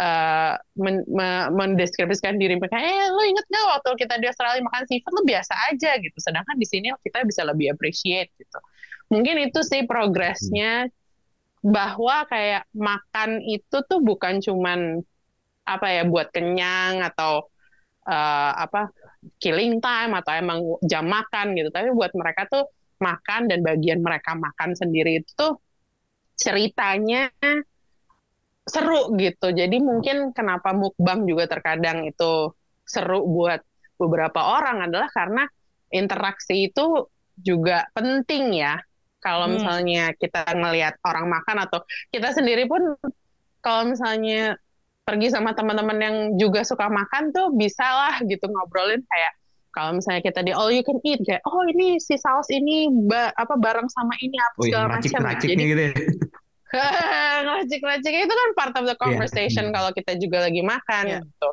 uh, 0.00 0.56
men- 0.80 1.04
me- 1.04 1.50
mendeskripsikan 1.52 2.40
diri 2.40 2.56
mereka, 2.56 2.80
eh 2.80 3.12
lo 3.12 3.20
inget 3.20 3.44
gak 3.52 3.66
waktu 3.76 3.90
kita 4.00 4.16
di 4.16 4.26
Australia 4.32 4.64
makan 4.64 4.88
seafood? 4.88 5.12
Lo 5.12 5.22
biasa 5.28 5.52
aja 5.68 6.00
gitu, 6.00 6.16
sedangkan 6.16 6.56
di 6.56 6.64
sini 6.64 6.88
kita 7.04 7.22
bisa 7.28 7.44
lebih 7.44 7.76
appreciate 7.76 8.32
gitu. 8.40 8.58
Mungkin 9.12 9.52
itu 9.52 9.60
sih 9.60 9.84
progresnya 9.84 10.88
bahwa 11.60 12.24
kayak 12.24 12.64
makan 12.72 13.44
itu 13.44 13.84
tuh 13.84 14.00
bukan 14.00 14.40
cuman 14.40 15.04
apa 15.68 15.86
ya 15.92 16.02
buat 16.08 16.32
kenyang 16.32 17.04
atau 17.04 17.52
uh, 18.08 18.52
apa 18.56 18.88
killing 19.36 19.84
time 19.84 20.16
atau 20.16 20.32
emang 20.32 20.58
jam 20.88 21.04
makan 21.04 21.52
gitu, 21.52 21.68
tapi 21.68 21.92
buat 21.92 22.16
mereka 22.16 22.48
tuh 22.48 22.64
makan 23.00 23.52
dan 23.52 23.60
bagian 23.60 24.00
mereka 24.00 24.32
makan 24.32 24.72
sendiri 24.72 25.20
itu 25.20 25.30
tuh 25.36 25.60
ceritanya 26.40 27.28
seru 28.66 29.12
gitu. 29.18 29.51
Jadi 29.53 29.77
mungkin 29.83 30.31
kenapa 30.37 30.70
mukbang 30.77 31.25
juga 31.27 31.46
terkadang 31.51 32.07
itu 32.07 32.55
seru 32.87 33.25
buat 33.27 33.61
beberapa 34.01 34.40
orang 34.57 34.88
adalah 34.90 35.09
karena 35.12 35.44
interaksi 35.92 36.70
itu 36.70 37.09
juga 37.37 37.87
penting 37.96 38.55
ya. 38.57 38.79
Kalau 39.20 39.46
Hmm. 39.46 39.53
misalnya 39.53 40.16
kita 40.16 40.49
ngelihat 40.49 40.96
orang 41.05 41.29
makan 41.29 41.57
atau 41.68 41.85
kita 42.09 42.33
sendiri 42.33 42.64
pun 42.64 42.81
kalau 43.61 43.92
misalnya 43.92 44.57
pergi 45.05 45.29
sama 45.35 45.53
teman-teman 45.53 45.99
yang 46.01 46.16
juga 46.38 46.62
suka 46.64 46.87
makan 46.88 47.35
tuh 47.35 47.53
bisalah 47.53 48.23
gitu 48.25 48.46
ngobrolin 48.49 49.03
kayak 49.11 49.33
kalau 49.75 49.96
misalnya 49.99 50.23
kita 50.23 50.40
di 50.46 50.53
all 50.55 50.70
you 50.73 50.83
can 50.87 50.99
eat 51.05 51.20
kayak 51.27 51.42
oh 51.46 51.62
ini 51.66 51.99
si 51.99 52.14
saus 52.18 52.49
ini 52.51 52.88
ba- 53.11 53.35
apa 53.35 53.55
bareng 53.59 53.88
sama 53.90 54.14
ini 54.23 54.37
apa 54.38 54.59
Oh, 54.59 54.64
segala 54.64 54.87
macam. 54.99 55.23
Jadi 55.44 55.64
gitu 55.68 55.83
ya. 55.83 55.92
ngeracik-ngeracik 57.44 58.12
itu 58.14 58.35
kan 58.35 58.48
part 58.54 58.74
of 58.78 58.85
the 58.87 58.96
conversation 58.96 59.70
Hmm. 59.70 59.74
kalau 59.74 59.90
kita 59.90 60.14
juga 60.16 60.47
lagi 60.47 60.62
makan 60.62 61.05
Iya. 61.07 61.18
gitu. 61.26 61.49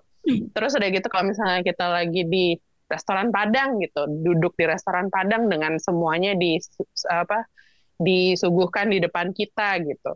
Terus 0.53 0.71
udah 0.75 0.89
gitu 0.91 1.07
kalau 1.07 1.25
misalnya 1.31 1.61
kita 1.63 1.85
lagi 1.87 2.21
di 2.27 2.45
restoran 2.87 3.31
Padang 3.31 3.79
gitu, 3.83 4.07
duduk 4.07 4.55
di 4.55 4.65
restoran 4.67 5.11
Padang 5.11 5.47
dengan 5.51 5.75
semuanya 5.79 6.35
di 6.35 6.55
apa 7.07 7.43
disuguhkan 7.97 8.93
di 8.93 9.01
depan 9.01 9.33
kita 9.33 9.81
gitu. 9.83 10.11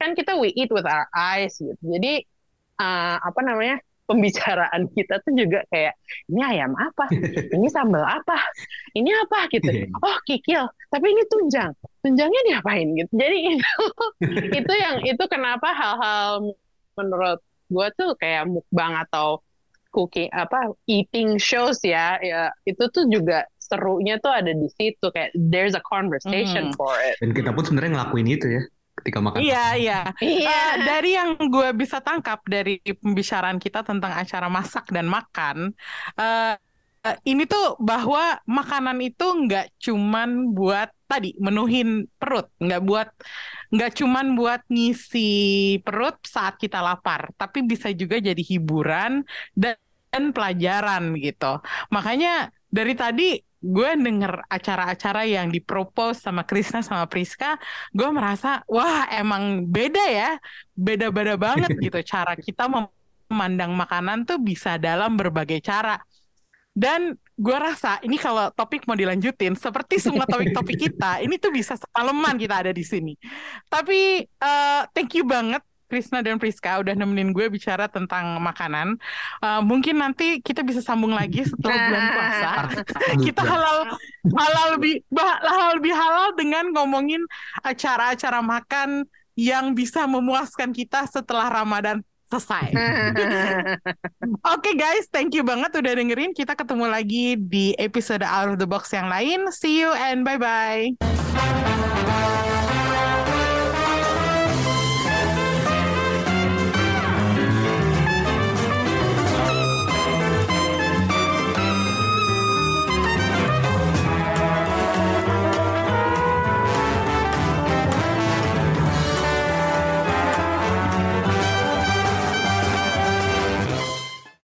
Kan 0.00 0.16
kita 0.16 0.36
we 0.40 0.52
eat 0.56 0.72
with 0.72 0.86
our 0.86 1.06
eyes 1.12 1.56
gitu. 1.60 1.78
Jadi 1.80 2.24
uh, 2.80 3.16
apa 3.20 3.40
namanya? 3.44 3.78
Pembicaraan 4.06 4.86
kita 4.94 5.18
tuh 5.22 5.34
juga 5.34 5.66
kayak 5.68 5.94
ini 6.30 6.42
ayam 6.42 6.72
apa? 6.74 7.10
Ini 7.52 7.66
sambal 7.68 8.02
apa? 8.02 8.38
Ini 8.94 9.10
apa 9.26 9.50
gitu. 9.50 9.66
Iya. 9.66 9.90
Oh, 9.98 10.18
kikil. 10.24 10.64
Tapi 10.88 11.06
ini 11.10 11.22
tunjang. 11.26 11.74
Tunjangnya 12.00 12.40
diapain 12.46 12.86
gitu. 12.94 13.12
Jadi 13.12 13.38
itu 13.58 13.66
itu 14.54 14.72
yang 14.72 14.96
itu 15.02 15.24
kenapa 15.26 15.74
hal-hal 15.74 16.54
menurut 16.94 17.42
gue 17.66 17.86
tuh 17.98 18.14
kayak 18.16 18.46
mukbang 18.46 18.94
atau 19.02 19.42
cooking 19.90 20.28
apa 20.30 20.70
eating 20.86 21.34
shows 21.40 21.80
ya 21.80 22.20
ya 22.20 22.52
itu 22.62 22.84
tuh 22.92 23.08
juga 23.08 23.42
serunya 23.58 24.20
tuh 24.22 24.30
ada 24.30 24.52
di 24.52 24.68
situ 24.76 25.02
kayak 25.10 25.32
there's 25.34 25.74
a 25.74 25.82
conversation 25.82 26.70
Hmm. 26.70 26.76
for 26.78 26.94
it 27.02 27.16
Dan 27.18 27.34
kita 27.34 27.50
pun 27.50 27.64
sebenarnya 27.64 27.98
ngelakuin 27.98 28.28
itu 28.28 28.46
ya 28.46 28.62
ketika 28.96 29.18
makan. 29.20 29.40
Iya, 29.44 29.64
iya. 29.76 30.00
Iya. 30.18 30.48
Eh, 30.50 30.72
dari 30.82 31.10
yang 31.14 31.36
gue 31.36 31.68
bisa 31.76 32.00
tangkap 32.00 32.40
dari 32.48 32.80
pembicaraan 32.80 33.60
kita 33.60 33.84
tentang 33.84 34.12
acara 34.16 34.48
masak 34.48 34.88
dan 34.90 35.06
makan, 35.06 35.76
eh, 36.16 36.54
eh, 37.06 37.16
ini 37.28 37.44
tuh 37.46 37.76
bahwa 37.78 38.40
makanan 38.48 38.98
itu 39.04 39.26
nggak 39.46 39.78
cuman 39.78 40.56
buat 40.56 40.88
tadi 41.06 41.36
menuhin 41.38 42.08
perut, 42.18 42.50
nggak 42.58 42.82
buat 42.82 43.08
nggak 43.70 43.92
cuman 43.98 44.26
buat 44.38 44.60
ngisi 44.70 45.30
perut 45.82 46.16
saat 46.26 46.58
kita 46.58 46.82
lapar, 46.82 47.30
tapi 47.38 47.62
bisa 47.62 47.90
juga 47.94 48.18
jadi 48.18 48.42
hiburan 48.42 49.22
dan, 49.54 49.76
dan 50.10 50.30
pelajaran 50.34 51.14
gitu. 51.18 51.62
Makanya 51.94 52.50
dari 52.70 52.94
tadi 52.98 53.38
gue 53.66 53.90
denger 53.98 54.46
acara-acara 54.46 55.26
yang 55.26 55.50
dipropose 55.50 56.22
sama 56.22 56.46
Krisna 56.46 56.80
sama 56.86 57.10
Priska, 57.10 57.58
gue 57.90 58.08
merasa 58.14 58.62
wah 58.70 59.10
emang 59.10 59.66
beda 59.66 60.04
ya, 60.06 60.30
beda-beda 60.78 61.34
banget 61.34 61.74
gitu 61.84 61.98
cara 62.06 62.38
kita 62.38 62.70
memandang 62.70 63.74
makanan 63.74 64.22
tuh 64.22 64.38
bisa 64.38 64.78
dalam 64.78 65.18
berbagai 65.18 65.58
cara. 65.58 65.98
Dan 66.76 67.16
gue 67.36 67.56
rasa 67.56 67.96
ini 68.04 68.20
kalau 68.20 68.52
topik 68.52 68.84
mau 68.84 68.94
dilanjutin, 68.94 69.56
seperti 69.56 69.96
semua 69.96 70.28
topik-topik 70.28 70.76
kita, 70.76 71.24
ini 71.24 71.40
tuh 71.40 71.48
bisa 71.48 71.72
semalaman 71.72 72.36
kita 72.36 72.68
ada 72.68 72.72
di 72.72 72.84
sini. 72.84 73.16
Tapi 73.66 74.24
eh, 74.24 74.82
thank 74.92 75.16
you 75.16 75.24
banget 75.24 75.64
Krisna 75.86 76.20
dan 76.20 76.36
Priska 76.36 76.82
udah 76.82 76.94
nemenin 76.94 77.30
gue 77.30 77.46
bicara 77.46 77.86
tentang 77.86 78.42
makanan. 78.42 78.98
Eh, 79.42 79.62
mungkin 79.62 80.02
nanti 80.02 80.42
kita 80.42 80.66
bisa 80.66 80.82
sambung 80.82 81.14
lagi 81.14 81.46
setelah 81.46 81.76
bulan 81.88 82.04
puasa. 82.12 82.50
kita 83.26 83.42
halal 83.42 83.78
halal 84.34 84.66
lebih 84.78 85.02
bah- 85.08 85.42
halal 85.42 85.70
lebih 85.78 85.94
halal 85.94 86.28
dengan 86.34 86.64
ngomongin 86.74 87.22
acara-acara 87.62 88.42
makan 88.42 89.06
yang 89.36 89.76
bisa 89.76 90.08
memuaskan 90.08 90.72
kita 90.72 91.04
setelah 91.06 91.52
Ramadan 91.52 92.00
selesai. 92.26 92.74
Oke 94.54 94.74
guys, 94.74 95.06
thank 95.14 95.30
you 95.36 95.46
banget 95.46 95.70
udah 95.78 95.92
dengerin. 95.94 96.34
Kita 96.34 96.58
ketemu 96.58 96.90
lagi 96.90 97.38
di 97.38 97.76
episode 97.78 98.26
Out 98.26 98.56
of 98.56 98.58
the 98.58 98.66
Box 98.66 98.90
yang 98.90 99.06
lain. 99.06 99.46
See 99.54 99.78
you 99.78 99.94
and 99.94 100.26
bye-bye. 100.26 100.98